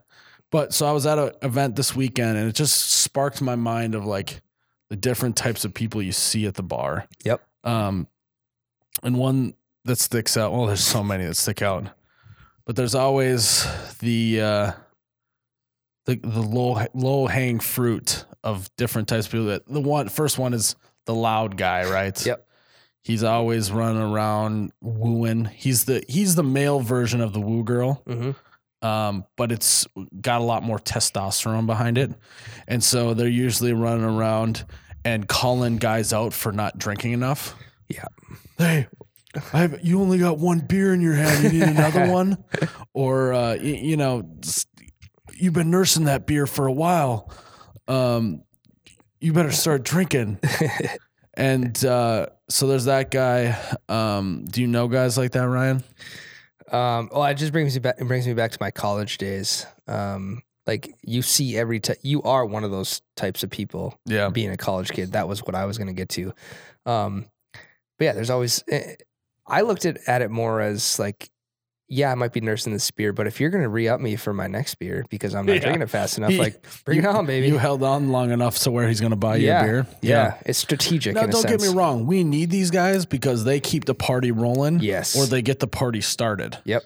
[0.54, 3.96] But so I was at an event this weekend and it just sparked my mind
[3.96, 4.40] of like
[4.88, 7.08] the different types of people you see at the bar.
[7.24, 7.44] Yep.
[7.64, 8.06] Um,
[9.02, 11.88] and one that sticks out, well, there's so many that stick out,
[12.66, 13.66] but there's always
[13.98, 14.72] the, uh,
[16.06, 20.38] the, the low, low hanging fruit of different types of people that the one, first
[20.38, 20.76] one is
[21.06, 22.24] the loud guy, right?
[22.24, 22.46] Yep.
[23.02, 25.46] He's always running around wooing.
[25.46, 28.30] He's the, he's the male version of the woo girl hmm
[28.84, 29.86] um, but it's
[30.20, 32.12] got a lot more testosterone behind it.
[32.68, 34.64] And so they're usually running around
[35.04, 37.54] and calling guys out for not drinking enough.
[37.88, 38.04] Yeah.
[38.58, 38.86] Hey,
[39.52, 41.44] I have, you only got one beer in your hand.
[41.44, 42.42] You need another one?
[42.92, 44.28] Or, uh, y- you know,
[45.34, 47.32] you've been nursing that beer for a while.
[47.88, 48.42] Um,
[49.20, 50.38] you better start drinking.
[51.36, 53.58] And uh, so there's that guy.
[53.88, 55.82] Um, do you know guys like that, Ryan?
[56.70, 57.96] Um, well, it just brings me back.
[57.98, 59.66] It brings me back to my college days.
[59.86, 63.98] Um, like you see every time you are one of those types of people.
[64.06, 64.30] Yeah.
[64.30, 66.32] being a college kid, that was what I was going to get to.
[66.86, 67.26] Um,
[67.98, 68.64] but yeah, there's always.
[68.68, 68.94] eh,
[69.46, 71.28] I looked at at it more as like,
[71.88, 74.16] yeah, I might be nursing the spear, but if you're going to re up me
[74.16, 75.58] for my next beer because I'm not Yeah.
[75.60, 77.46] drinking it fast enough, like bring it on, baby.
[77.48, 79.86] You held on long enough to where he's going to buy you yeah, a beer.
[80.00, 80.38] Yeah.
[80.46, 81.14] it's strategic.
[81.14, 82.06] Now, don't get me wrong.
[82.06, 84.80] We need these guys because they keep the party rolling.
[84.80, 85.14] Yes.
[85.16, 86.56] Or they get the party started.
[86.64, 86.82] Yep.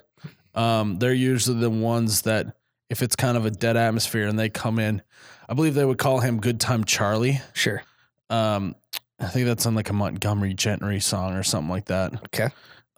[0.55, 2.57] Um, they're usually the ones that,
[2.91, 5.03] if it's kind of a dead atmosphere and they come in,
[5.49, 7.41] I believe they would call him Good Time Charlie.
[7.53, 7.83] Sure.
[8.31, 8.75] Um,
[9.21, 12.15] I think that's on like a Montgomery Gentry song or something like that.
[12.27, 12.49] Okay.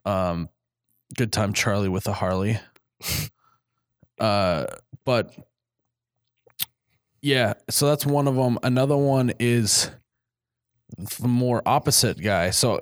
[0.05, 0.49] Um,
[1.17, 2.59] Good Time Charlie with a Harley.
[4.21, 4.67] uh,
[5.05, 5.35] but
[7.23, 8.59] yeah, so that's one of them.
[8.63, 9.91] Another one is
[11.21, 12.51] the more opposite guy.
[12.51, 12.81] So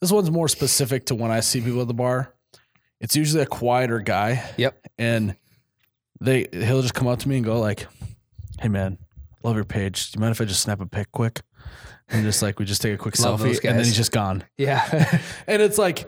[0.00, 2.34] this one's more specific to when I see people at the bar.
[3.00, 4.44] It's usually a quieter guy.
[4.56, 4.86] Yep.
[4.98, 5.36] And
[6.20, 7.86] they he'll just come up to me and go like,
[8.60, 8.98] "Hey man,
[9.42, 10.12] love your page.
[10.12, 11.40] Do you mind if I just snap a pic quick?"
[12.08, 14.44] And just like we just take a quick selfie, and then he's just gone.
[14.56, 15.20] Yeah.
[15.46, 16.06] And it's like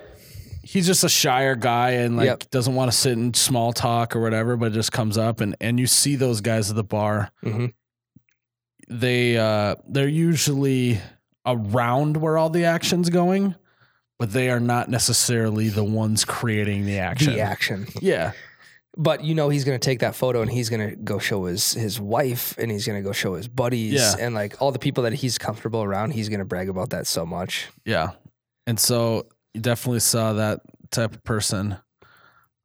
[0.65, 2.51] he's just a shyer guy and like Yep.
[2.51, 5.79] doesn't want to sit in small talk or whatever, but just comes up and and
[5.79, 7.31] you see those guys at the bar.
[7.45, 7.73] Mhm.
[8.89, 11.01] They uh they're usually
[11.47, 13.55] around where all the action's going,
[14.19, 17.33] but they are not necessarily the ones creating the action.
[17.35, 17.87] the action.
[18.01, 18.33] Yeah.
[18.97, 21.99] But you know he's gonna take that photo and he's gonna go show his his
[22.01, 24.15] wife and he's gonna go show his buddies Yeah.
[24.21, 26.13] and like all the people that he's comfortable around.
[26.13, 27.69] He's gonna brag about that so much.
[27.85, 28.11] Yeah.
[28.67, 31.77] And so you definitely saw that type of person.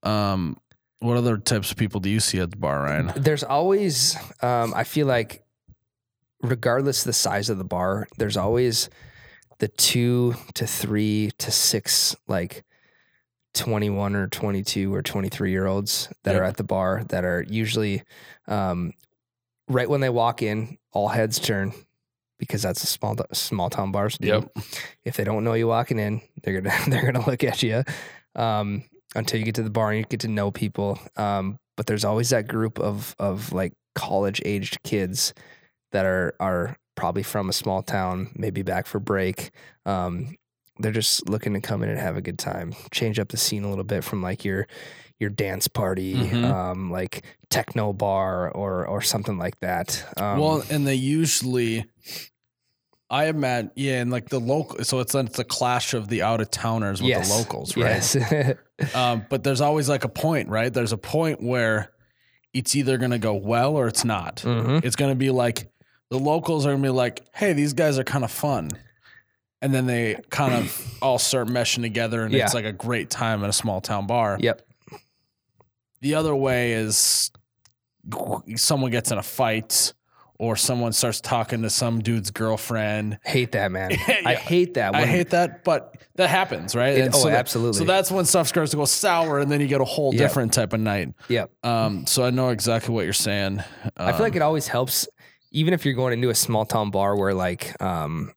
[0.03, 0.57] Um
[0.99, 3.13] what other types of people do you see at the bar, Ryan?
[3.15, 5.45] There's always, um, I feel like,
[6.41, 8.89] regardless of the size of the bar, there's always
[9.59, 12.65] the two to three to six like
[13.53, 16.41] 21 or 22 or 23 year olds that Yep.
[16.41, 18.03] are at the bar that are usually
[18.47, 18.91] um,
[19.69, 21.71] right when they walk in, all heads turn
[22.39, 24.17] because that's a small small town bars.
[24.17, 24.27] do.
[24.27, 24.57] Yep.
[25.03, 27.83] If they don't know you walking in, they're gonna they're gonna look at you
[28.35, 28.83] um,
[29.15, 30.97] until you get to the bar and you get to know people.
[31.17, 35.33] Um, but there's always that group of of like college aged kids
[35.91, 39.51] that are are probably from a small town, maybe back for break.
[39.85, 40.35] Um,
[40.79, 43.63] they're just looking to come in and have a good time, change up the scene
[43.63, 44.67] a little bit from like your
[45.19, 46.45] your dance party, Mhm.
[46.45, 50.05] um, like techno bar or or something like that.
[50.17, 51.85] Um, well, and they usually,
[53.09, 56.41] I imagine, yeah, and like the local, so it's it's a clash of the out
[56.41, 58.15] of towners with yes, the locals, right?
[58.15, 58.55] Yes,
[58.95, 60.71] Um, but there's always like a point, right?
[60.73, 61.91] There's a point where
[62.53, 64.37] it's either going to go well or it's not.
[64.37, 64.85] Mhm.
[64.85, 65.69] It's going to be like
[66.09, 68.69] the locals are going to be like, hey, these guys are kind of fun.
[69.61, 72.45] And then they kind of all start meshing together and Yeah.
[72.45, 74.37] it's like a great time at a small town bar.
[74.39, 74.61] Yep.
[76.01, 77.31] The other way is
[78.55, 79.93] someone gets in a fight
[80.37, 83.19] or someone starts talking to some dude's girlfriend.
[83.25, 83.91] Hate that, man.
[84.25, 84.95] I hate that.
[84.95, 86.97] I hate that, but that happens, right?
[86.97, 87.79] It- oh, so that- absolutely.
[87.79, 90.19] so that's when stuff starts to go sour, and then you get a whole Yep.
[90.21, 91.09] different type of night.
[91.27, 91.51] Yep.
[91.63, 93.61] Um, so I know exactly what you're saying.
[93.97, 95.07] I feel like Um, it always helps,
[95.51, 98.31] even if you're going into a small town bar where like um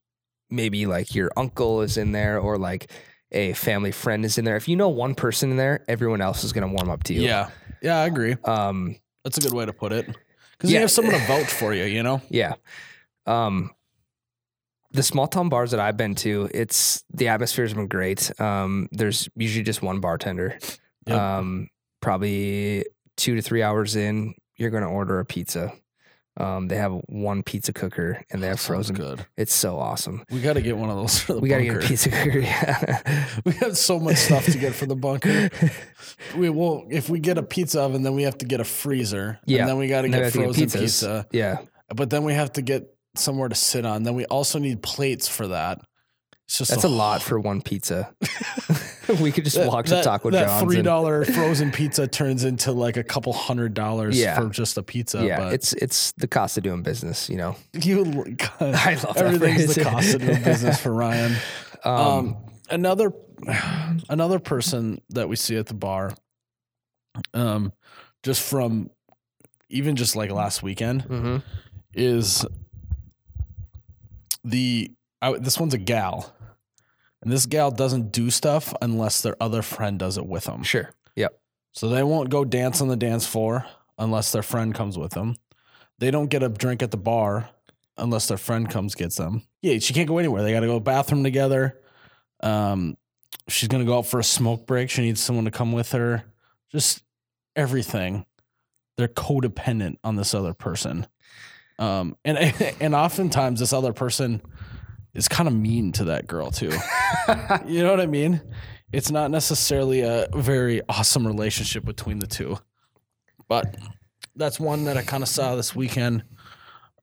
[0.50, 2.90] maybe like your uncle is in there or like
[3.32, 4.56] a family friend is in there.
[4.56, 7.22] If you know one person in there, everyone else is gonna warm up to you.
[7.22, 7.50] yeah,
[7.82, 8.36] yeah, I agree.
[8.44, 8.96] Um.
[9.24, 10.06] That's a good way to put it.
[10.06, 10.78] Because Yeah.
[10.78, 12.20] you have someone to vouch for you, you know.
[12.28, 12.54] Yeah.
[13.26, 13.70] Um.
[14.92, 18.30] The small town bars that I've been to, it's the atmosphere's been great.
[18.40, 18.88] Um.
[18.92, 20.58] There's usually just one bartender.
[21.06, 21.18] Yep.
[21.18, 21.68] Um.
[22.00, 22.84] Probably
[23.16, 25.72] two to three hours in, you're gonna order a pizza.
[26.38, 26.68] Um.
[26.68, 28.96] They have one pizza cooker and they have frozen.
[28.96, 29.26] good.
[29.36, 30.24] It's so awesome.
[30.30, 31.42] We got to get one of those for the bunker.
[31.42, 32.38] We got to get a pizza cooker.
[32.40, 33.26] Yeah.
[33.44, 35.50] we have so much stuff to get for the bunker.
[36.36, 39.38] We will if we get a pizza oven, then we have to get a freezer.
[39.46, 39.60] Yeah.
[39.60, 41.26] and then we got to get frozen pizza.
[41.32, 41.58] Yeah.
[41.94, 44.02] But then we have to get somewhere to sit on.
[44.02, 45.80] Then we also need plates for that.
[46.46, 48.14] It's just That's a lot for one pizza.
[49.20, 50.62] we could just That- walk that, to Taco that John's.
[50.62, 54.38] three dollar frozen pizza turns into like a couple hundred dollars Yeah.
[54.38, 55.24] for just a pizza.
[55.24, 57.56] yeah, but it's it's the cost of doing business, you know.
[57.72, 61.34] you I love everything's the cost of doing business for Ryan.
[61.84, 62.36] Um, Um,
[62.70, 63.12] another
[64.08, 66.14] another person that we see at the bar,
[67.34, 67.72] um,
[68.22, 68.88] just from
[69.68, 71.42] even just like last weekend mhm.
[71.92, 72.46] is
[74.44, 76.32] the I, this one's a gal,
[77.22, 80.62] and this gal doesn't do stuff unless their other friend does it with them.
[80.62, 80.92] Sure.
[81.16, 81.38] Yep.
[81.72, 83.64] So they won't go dance on the dance floor
[83.98, 85.36] unless their friend comes with them.
[85.98, 87.48] They don't get a drink at the bar
[87.96, 89.42] unless their friend comes gets them.
[89.62, 90.42] Yeah, she can't go anywhere.
[90.42, 91.78] They got to go to the bathroom together.
[92.40, 92.96] Um,
[93.48, 94.90] she's gonna go out for a smoke break.
[94.90, 96.24] She needs someone to come with her.
[96.70, 97.02] Just
[97.54, 98.26] everything.
[98.96, 101.06] They're codependent on this other person.
[101.78, 102.38] Um, and
[102.80, 104.42] and oftentimes this other person
[105.14, 106.70] is kind of mean to that girl too.
[107.66, 108.40] you know what I mean?
[108.92, 112.58] It's not necessarily a very awesome relationship between the two,
[113.48, 113.76] but
[114.36, 116.24] that's one that I kind of saw this weekend.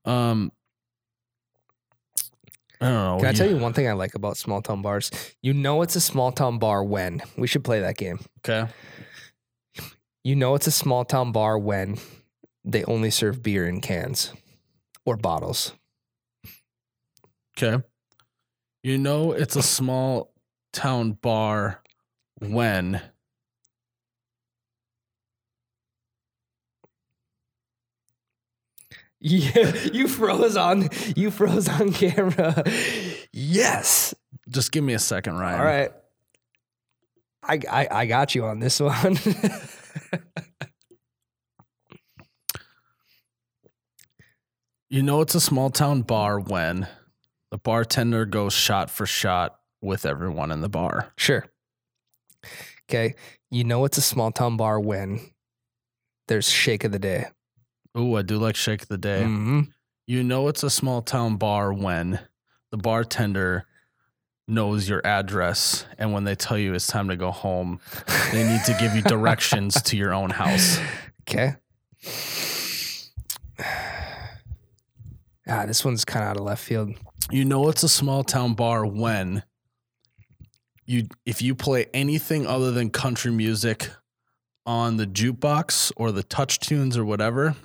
[0.05, 0.51] Um,
[2.82, 3.18] I don't know.
[3.18, 5.12] Can I tell you one thing I like about small town bars?
[5.41, 8.20] You know it's a small town bar when we should play that game.
[8.39, 8.72] Okay.
[10.24, 11.97] You know it's a small town bar when
[12.64, 14.32] they only serve beer in cans
[15.05, 15.74] or bottles.
[17.57, 17.84] Okay.
[18.82, 20.34] You know it's a small
[20.72, 21.82] town bar
[22.40, 23.02] when
[29.22, 32.64] Yeah, you froze on you froze on camera.
[33.34, 34.14] Yes.
[34.50, 35.60] just give me a second, Ryan.
[35.60, 35.92] All right.
[37.44, 39.18] I, I I got you on this one.
[44.92, 46.88] You know it's a small town bar when
[47.52, 51.12] the bartender goes shot for shot with everyone in the bar.
[51.18, 51.45] sure.
[52.89, 53.16] Okay.
[53.52, 55.20] You know it's a small town bar when
[56.28, 57.26] there's shake of the day.
[57.97, 59.24] Ooh, I do like shake of the day.
[59.24, 59.72] Mhm.
[60.08, 62.20] You know it's a small town bar when
[62.72, 63.66] the bartender
[64.47, 67.80] knows your address and when they tell you it's time to go home,
[68.32, 70.80] they need to give you directions to your own house.
[71.30, 71.56] Okay.
[75.47, 76.93] Ah, this one's kind of out of left field.
[77.32, 79.44] You know it's a small town bar when
[80.86, 83.90] you if you play anything other than country music
[84.66, 87.56] on the jukebox or the touch tunes or whatever,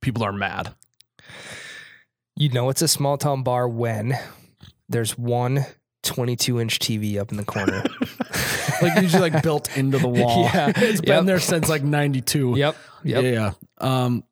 [0.00, 0.74] people are mad.
[2.36, 4.14] You know it's a small town bar when
[4.88, 5.64] there's one
[6.02, 7.82] 22 inch TV up in the corner.
[8.82, 10.42] Like usually like built into the wall.
[10.52, 10.72] Yeah.
[10.76, 11.24] It's been Yep.
[11.26, 12.54] there since like 92.
[12.56, 12.76] yep.
[13.04, 13.22] Yep.
[13.24, 13.52] Yeah.
[13.78, 14.24] Um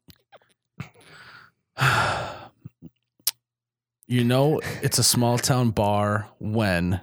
[4.13, 7.01] You know it's a small town bar when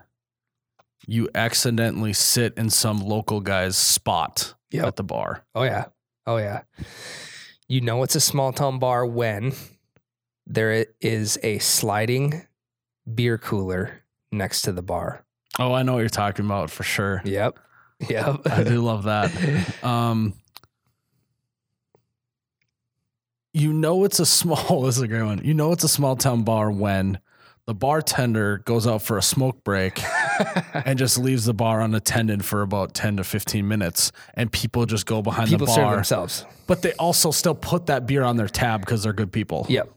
[1.08, 4.86] you accidentally sit in some local guy's spot Yep.
[4.86, 5.44] at the bar.
[5.56, 5.86] Oh yeah.
[6.28, 6.62] Oh yeah.
[7.68, 9.54] You know it's a small town bar when
[10.46, 12.46] there is a sliding
[13.12, 15.26] beer cooler next to the bar.
[15.58, 17.24] Oh, I know what you're talking about for sure.
[17.26, 17.58] Yep.
[18.08, 18.42] Yep.
[18.46, 19.32] I do love that.
[19.84, 20.36] Um,
[23.54, 24.84] you know it's a small.
[24.86, 25.42] This is a great one.
[25.44, 27.20] You know it's a small town bar when
[27.66, 30.02] the bartender goes out for a smoke break
[30.74, 35.06] and just leaves the bar unattended for about ten to fifteen minutes, and people just
[35.06, 35.96] go behind People the serve bar.
[35.96, 36.46] themselves.
[36.68, 39.66] But they also still put that beer on their tab because they're good people.
[39.70, 39.92] Yep.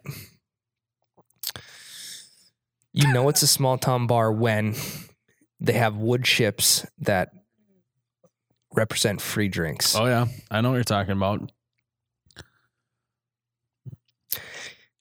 [2.95, 4.75] You know it's a small town bar when
[5.61, 7.31] they have wood chips that
[8.75, 9.97] represent free drinks.
[9.97, 11.51] Oh yeah, I know what you're talking about.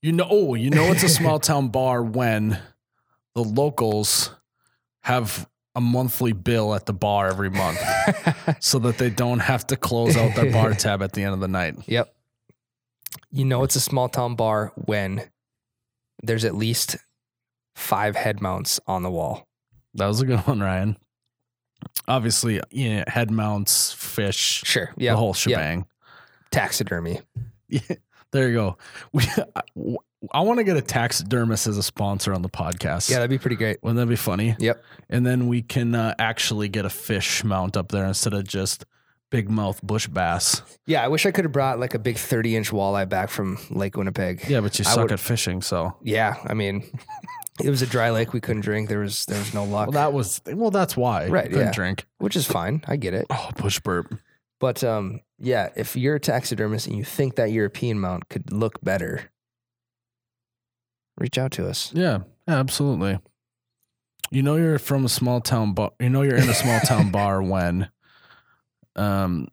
[0.02, 2.60] You know, oh, you know it's a small town bar when
[3.36, 4.32] the locals
[5.04, 7.80] have a monthly bill at the bar every month,
[8.60, 11.40] so that they don't have to close out their bar tab at the end of
[11.40, 11.76] the night.
[11.88, 12.14] Yep.
[13.32, 15.30] You know it's a small town bar when
[16.24, 16.98] there's at least
[17.76, 19.48] five head mounts on the wall.
[19.94, 20.98] That was a good one, Ryan.
[22.08, 24.92] Obviously, yeah, head mounts, fish, Sure.
[24.98, 25.14] Yeah.
[25.14, 25.86] the whole shebang.
[26.52, 27.22] Taxidermy.
[27.70, 27.80] Yeah,
[28.32, 28.78] there you go.
[29.14, 29.24] We,
[29.56, 29.62] I,
[30.34, 33.10] I want to get a taxidermist as a sponsor on the podcast.
[33.10, 33.82] Yeah, that'd be pretty great.
[33.82, 34.56] Wouldn't that be funny?
[34.60, 34.84] Yep.
[35.10, 38.86] And then we can uh, actually get a fish mount up there instead of just
[39.32, 40.62] big mouth Busch bass.
[40.86, 43.58] Yeah, I wish I could have brought like a big 30 inch walleye back from
[43.72, 44.44] Lake Winnipeg.
[44.48, 46.84] Yeah, but you I suck would- at fishing, so Yeah, I mean,
[47.64, 48.32] it was a dry lake.
[48.32, 48.90] We couldn't drink.
[48.90, 50.70] There was there was no luck, well, that was well.
[50.70, 51.72] That's why Right, Couldn't yeah.
[51.72, 52.06] drink.
[52.20, 52.84] which is fine.
[52.88, 53.26] I get it.
[53.32, 54.14] Oh, bush burp.
[54.62, 58.80] But um, yeah, if you're a taxidermist and you think that European mount could look
[58.82, 59.32] better,
[61.18, 61.92] reach out to us.
[61.96, 63.18] Yeah, absolutely.
[64.30, 65.92] You know you're from a small town bar.
[66.00, 67.90] You know you're in a small town bar when,
[68.96, 69.48] um,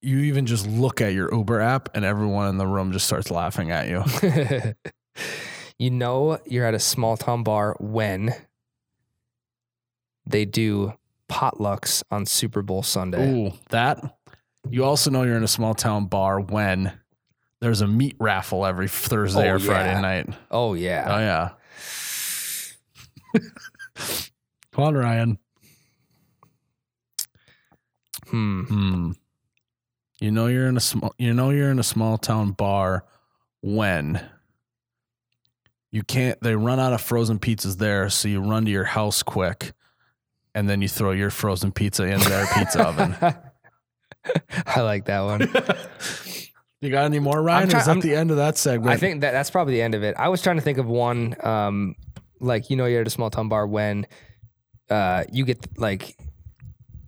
[0.00, 3.28] you even just look at your Uber app and everyone in the room just starts
[3.28, 4.04] laughing at you.
[5.78, 8.34] you know you're at a small town bar when
[10.26, 10.92] they do
[11.34, 13.28] potlucks on Super Bowl Sunday.
[13.32, 13.98] Ooh, that.
[14.70, 16.92] You also know you're in a small town bar when
[17.60, 20.28] there's a meat raffle every Thursday Oh, or Friday night.
[20.50, 21.04] Oh yeah.
[21.08, 21.50] Oh yeah.
[23.34, 23.40] yeah.
[24.72, 25.38] Come on, Ryan.
[28.28, 28.62] Hmm.
[28.62, 29.10] Hmm.
[30.20, 31.14] You know you're in a small.
[31.18, 33.04] You know you're in a small town bar
[33.60, 34.24] when
[35.90, 36.40] you can't.
[36.40, 39.72] They run out of frozen pizzas there, so you run to your house quick,
[40.54, 43.16] and then you throw your frozen pizza in their pizza oven.
[44.66, 45.52] I like that one.
[46.80, 47.70] You got any more, Ryan?
[47.70, 48.90] try- or is that I'm- the end of that segment?
[48.92, 50.16] I think that that's probably the end of it.
[50.18, 51.94] I was trying to think of one, um,
[52.40, 54.06] like you know, you're at a small town bar when
[54.90, 56.14] uh, you get like.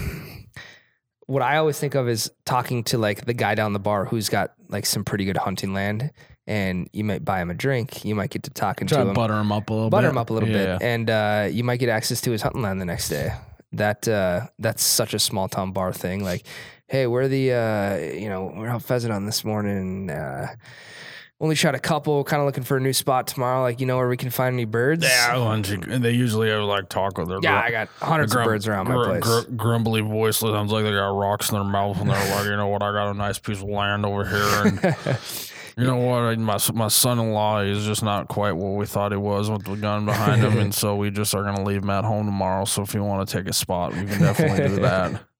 [1.27, 4.29] What I always think of is talking to like the guy down the bar who's
[4.29, 6.11] got like some pretty good hunting land,
[6.51, 8.05] and you might buy him a drink.
[8.05, 10.09] You might get to talking try to to him, butter him up a little butter
[10.09, 10.11] bit.
[10.11, 10.79] him up a little Yeah.
[10.79, 13.33] bit, and uh, you might get access to his hunting land the next day.
[13.73, 16.25] That uh, that's such a small town bar thing.
[16.25, 16.45] Like,
[16.89, 20.11] hey, we're the uh, you know we're out pheasant on this morning.
[20.11, 20.49] Uh,
[21.43, 22.23] only shot a couple.
[22.25, 23.63] Kind of looking for a new spot tomorrow.
[23.63, 25.05] Like, you know where we can find any birds?
[25.05, 27.61] Yeah, you- and they usually have like talk with their yeah.
[27.61, 29.23] I got hundreds grum- of birds around my gr- place.
[29.23, 30.39] gr- grumbly voice.
[30.39, 32.83] Sounds like they got rocks in their mouth, and they're like, you know what?
[32.83, 34.97] I got a nice piece of land over here, and
[35.77, 36.23] you know what?
[36.23, 39.77] I- My my son-in-law is just not quite what we thought he was with the
[39.77, 42.65] gun behind him, and so we just are gonna leave him at home tomorrow.
[42.65, 45.23] So if you want to take a spot, we can definitely do that.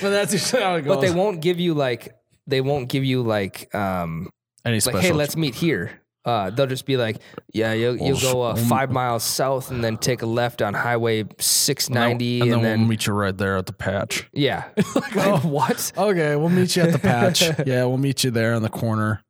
[0.00, 0.94] But that's usually how it goes.
[0.96, 2.14] but they won't give you like
[2.46, 4.30] they won't give you like um
[4.64, 5.00] Any like special?
[5.00, 6.02] hey let's meet here.
[6.24, 7.18] Uh, they'll just be like,
[7.52, 11.22] yeah, you'll, you'll go uh, five miles south and then take a left on Highway
[11.38, 14.28] 690, and then, and we'll meet you right there at the patch.
[14.32, 14.64] yeah,
[15.16, 15.38] oh.
[15.44, 15.92] what?
[15.96, 17.42] Okay, we'll meet you at the patch.
[17.64, 19.22] yeah, we'll meet you there in the corner.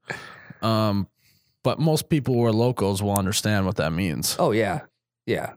[0.62, 1.08] Um,
[1.62, 4.36] but most people who are locals will understand what that means.
[4.38, 4.82] Oh yeah,
[5.26, 5.54] yeah.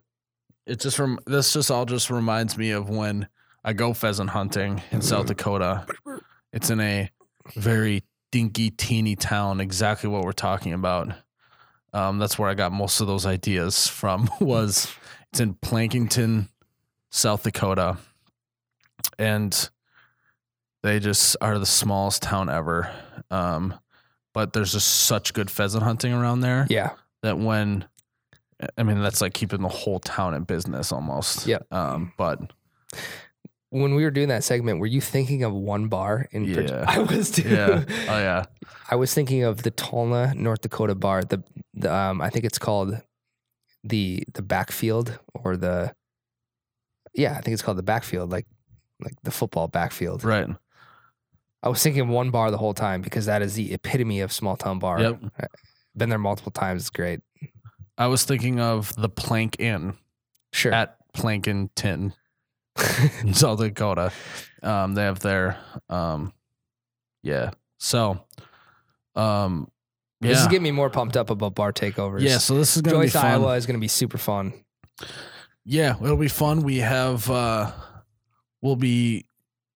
[0.65, 3.27] It just from this just all just reminds me of when
[3.63, 5.85] I go pheasant hunting in South Dakota.
[6.51, 7.09] It's in a
[7.55, 9.59] very dinky, teeny town.
[9.61, 11.13] Exactly what we're talking about.
[11.93, 14.29] Um, that's where I got most of those ideas from.
[14.39, 14.93] Was
[15.31, 16.49] it's in Plankinton,
[17.09, 17.97] South Dakota,
[19.17, 19.69] and
[20.81, 22.91] they just are the smallest town ever.
[23.29, 23.77] Um,
[24.33, 26.91] but there's just such good pheasant hunting around there Yeah.
[27.23, 27.85] that when
[28.77, 31.47] I mean that's like keeping the whole town in business almost.
[31.47, 31.59] Yeah.
[31.71, 32.39] Um, but
[33.71, 36.85] When we were doing that segment, were you thinking of one bar in Yeah.
[36.87, 37.47] I was too.
[37.47, 38.45] yeah, oh yeah,
[38.89, 41.23] I was thinking of the Tolna, North Dakota bar.
[41.23, 42.99] The, the um, I think it's called
[43.83, 45.93] the the backfield or the
[47.13, 48.45] yeah, I think it's called the backfield, like
[49.01, 50.23] like the football backfield.
[50.23, 50.47] right.
[51.61, 54.55] I was thinking one bar the whole time because that is the epitome of small
[54.55, 55.01] town bar.
[55.01, 55.21] Yep.
[55.95, 56.83] Been there multiple times.
[56.83, 57.19] It's great.
[57.97, 59.95] I was thinking of the Plank Inn
[60.53, 60.71] Sure.
[60.73, 62.13] at Plankinton,
[63.21, 64.11] in South Dakota.
[64.63, 65.57] Um, they have their
[65.89, 66.31] um,
[67.23, 67.51] yeah.
[67.77, 68.23] So,
[69.15, 69.69] um,
[70.21, 72.21] yeah, This is getting me more pumped up about bar takeovers.
[72.21, 72.37] yeah.
[72.37, 73.25] So this is gonna be fun.
[73.25, 74.53] Iowa is going to be super fun.
[75.65, 76.61] Yeah, it'll be fun.
[76.63, 77.71] We have uh
[78.61, 79.25] we'll be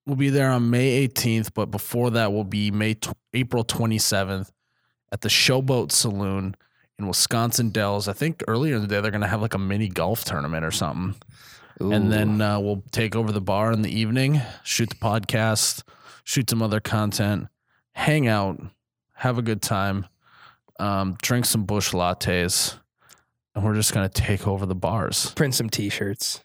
[0.06, 4.52] we'll be there on May 18th, but before that we'll be May tw- April 27th
[5.12, 6.56] at the Showboat Saloon
[7.00, 8.08] in Wisconsin Dells.
[8.08, 10.66] I think earlier in the day they're going to have like a mini golf tournament
[10.66, 11.16] or something.
[11.80, 15.84] And then uh, we'll take over the bar in the evening, shoot the podcast,
[16.24, 17.48] shoot some other content,
[17.94, 18.62] hang out,
[19.14, 20.06] have a good time,
[20.80, 22.78] um, drink some Busch lattes,
[23.56, 25.32] and we're just going to take over the bars.
[25.32, 26.44] print some t-shirts.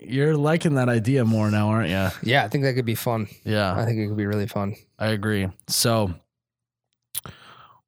[0.00, 2.08] You're liking that idea more now, aren't you?
[2.22, 3.28] Yeah, I think that could be fun.
[3.44, 4.74] Yeah, I think it could be really fun.
[4.98, 5.48] I agree.
[5.68, 6.14] So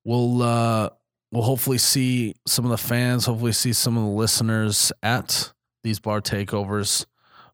[0.05, 0.91] we'll uh
[1.33, 5.99] we'll hopefully see some of the fans, hopefully see some of the listeners at these
[5.99, 7.07] bar takeovers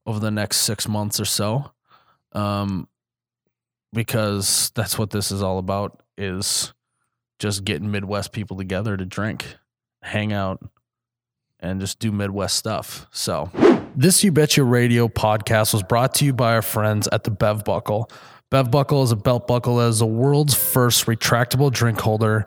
[0.07, 1.73] over the next six months or so.
[2.33, 2.89] Um
[3.93, 6.75] because that's what this is all about is
[7.39, 9.57] just getting Midwest people together to drink,
[10.03, 10.63] hang out,
[11.61, 13.07] and just do Midwest stuff.
[13.11, 13.51] So
[13.97, 17.65] this You Betcha Radio podcast was brought to you by our friends at the Bev
[17.65, 18.11] Buckle.
[18.51, 22.45] Bev Buckle is a belt buckle that is the world's first retractable drink holder,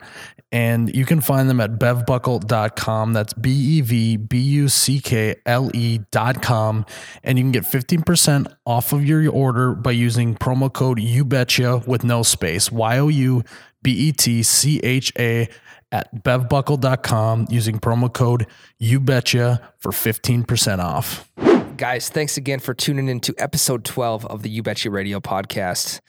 [0.52, 3.12] and you can find them at bevbuckle.com.
[3.12, 6.86] That's B E V B U C K L E.com.
[7.22, 12.04] And you can get 15% off of your order by using promo code YouBetcha with
[12.04, 12.72] no space.
[12.72, 13.42] Y O U
[13.82, 15.48] B E T C H A
[15.92, 18.46] at bevbuckle.com using promo code
[18.80, 21.30] YouBetcha for 15% off.
[21.76, 26.00] Guys, thanks again for tuning in to episode 12 of the You Betcha Radio podcast.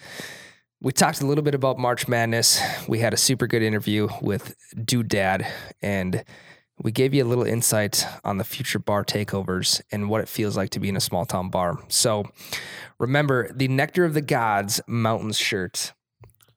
[0.82, 2.60] We talked a little bit about March Madness.
[2.88, 5.48] We had a super good interview with Dude Dad,
[5.82, 6.24] and
[6.82, 10.58] we gave you a little insight on the future bar takeovers and what it feels
[10.58, 11.78] like to be in a small town bar.
[11.88, 12.26] So
[13.00, 15.94] remember the Nectar of the Gods Mountains shirt,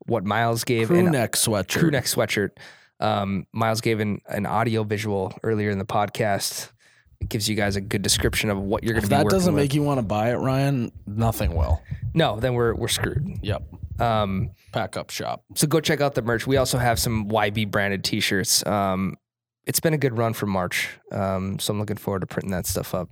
[0.07, 1.79] what Miles gave Crew neck sweatshirt.
[1.79, 2.51] crew neck sweatshirt.
[3.05, 6.71] Um, Miles gave an, an audio visual earlier in the podcast.
[7.21, 9.55] It gives you guys a good description of what you're going to be that doesn't
[9.55, 9.63] with.
[9.63, 11.83] make you want to buy it, Ryan, nothing will.
[12.15, 13.39] no, then we're we're screwed.
[13.43, 13.63] Yep.
[14.01, 15.45] Um, Pack up shop.
[15.55, 16.47] so go check out the merch.
[16.47, 18.67] We also have some YB branded T-shirts.
[18.67, 19.17] Um,
[19.67, 20.91] it's been a good run for March.
[21.13, 23.09] Um, so I'm looking forward to printing that stuff up.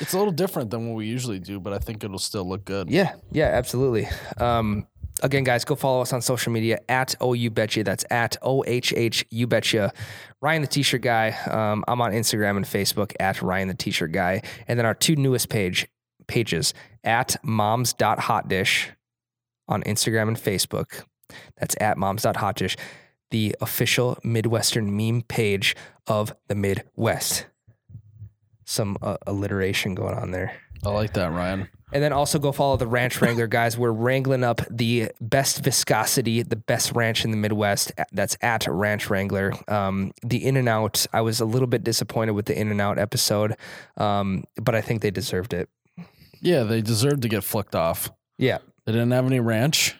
[0.00, 2.64] It's a little different than what we usually do, but I think it'll still look
[2.64, 2.90] good.
[2.90, 4.08] Yeah, yeah, absolutely.
[4.36, 4.86] Um,
[5.22, 7.84] again, guys, go follow us on social media at OU Betcha.
[7.84, 9.92] That's at O H H U Betcha.
[10.40, 11.30] Ryan the T-shirt guy.
[11.50, 15.16] Um, I'm on Instagram and Facebook at Ryan the T-shirt guy, and then our two
[15.16, 15.86] newest page
[16.26, 16.74] pages
[17.04, 18.88] at moms.hotdish
[19.68, 21.04] on Instagram and Facebook.
[21.58, 22.76] That's at moms.hotdish,
[23.30, 25.76] the official Midwestern meme page
[26.06, 27.46] of the Midwest.
[28.64, 30.54] Some uh, alliteration going on there.
[30.84, 31.68] I like that, Ryan.
[31.92, 33.78] And then also go follow the Ranch Wrangler guys.
[33.78, 37.92] We're wrangling up the best viscosity, the best ranch in the Midwest.
[38.12, 39.52] That's at Ranch Wrangler.
[39.68, 42.80] Um, the In and Out, I was a little bit disappointed with the In and
[42.80, 43.56] Out episode,
[43.96, 45.68] um, but I think they deserved it.
[46.40, 48.10] Yeah, they deserved to get flicked off.
[48.36, 48.58] Yeah.
[48.84, 49.96] They didn't have any ranch,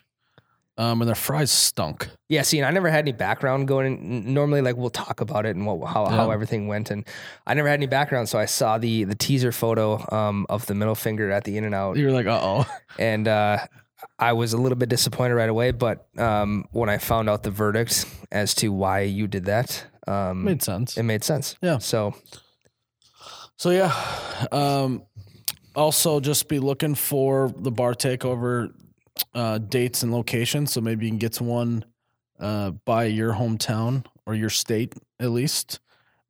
[0.79, 2.09] um, and their fries stunk.
[2.29, 3.87] Yeah, see, and I never had any background going.
[3.99, 4.33] In.
[4.33, 7.05] Normally, like we'll talk about it and what, how, how everything went, and
[7.47, 10.75] I never had any background, so I saw the the teaser photo um, of the
[10.75, 12.67] middle finger at the In and Out, You were like, uh oh.
[12.99, 13.59] and uh,
[14.19, 15.73] I was a little bit disappointed right away.
[15.73, 20.45] But um, when I found out the verdict as to why you did that, um,
[20.45, 20.97] Made sense.
[20.97, 21.57] it made sense.
[21.61, 21.79] Yeah.
[21.79, 22.15] So
[23.57, 23.93] So yeah,
[24.53, 25.03] um,
[25.75, 28.73] also just be looking for the bar takeover
[29.35, 30.73] uh, dates and locations.
[30.73, 31.85] So maybe you can get to one
[32.41, 35.81] uh, by your hometown or your state at least.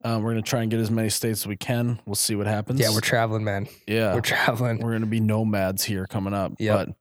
[0.01, 1.99] Uh, we're gonna try and get as many states as we can.
[2.05, 2.79] We'll see what happens.
[2.79, 3.67] yeah, we're traveling, man.
[3.85, 4.79] yeah We're traveling.
[4.79, 6.53] we're gonna be nomads here coming up.
[6.57, 6.95] Yep.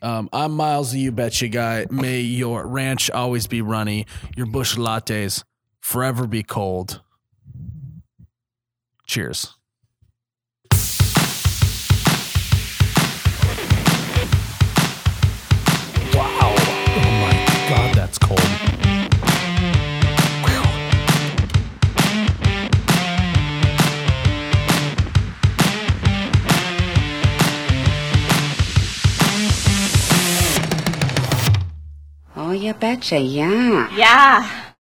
[0.00, 1.84] But um, I'm Miles, the You Betcha guy.
[1.90, 4.06] May your ranch always be runny.
[4.34, 5.44] Your Busch lattes
[5.82, 7.02] forever be cold.
[9.06, 9.54] Cheers.
[32.58, 33.88] Oh, you betcha, yeah.
[33.94, 34.57] Yeah.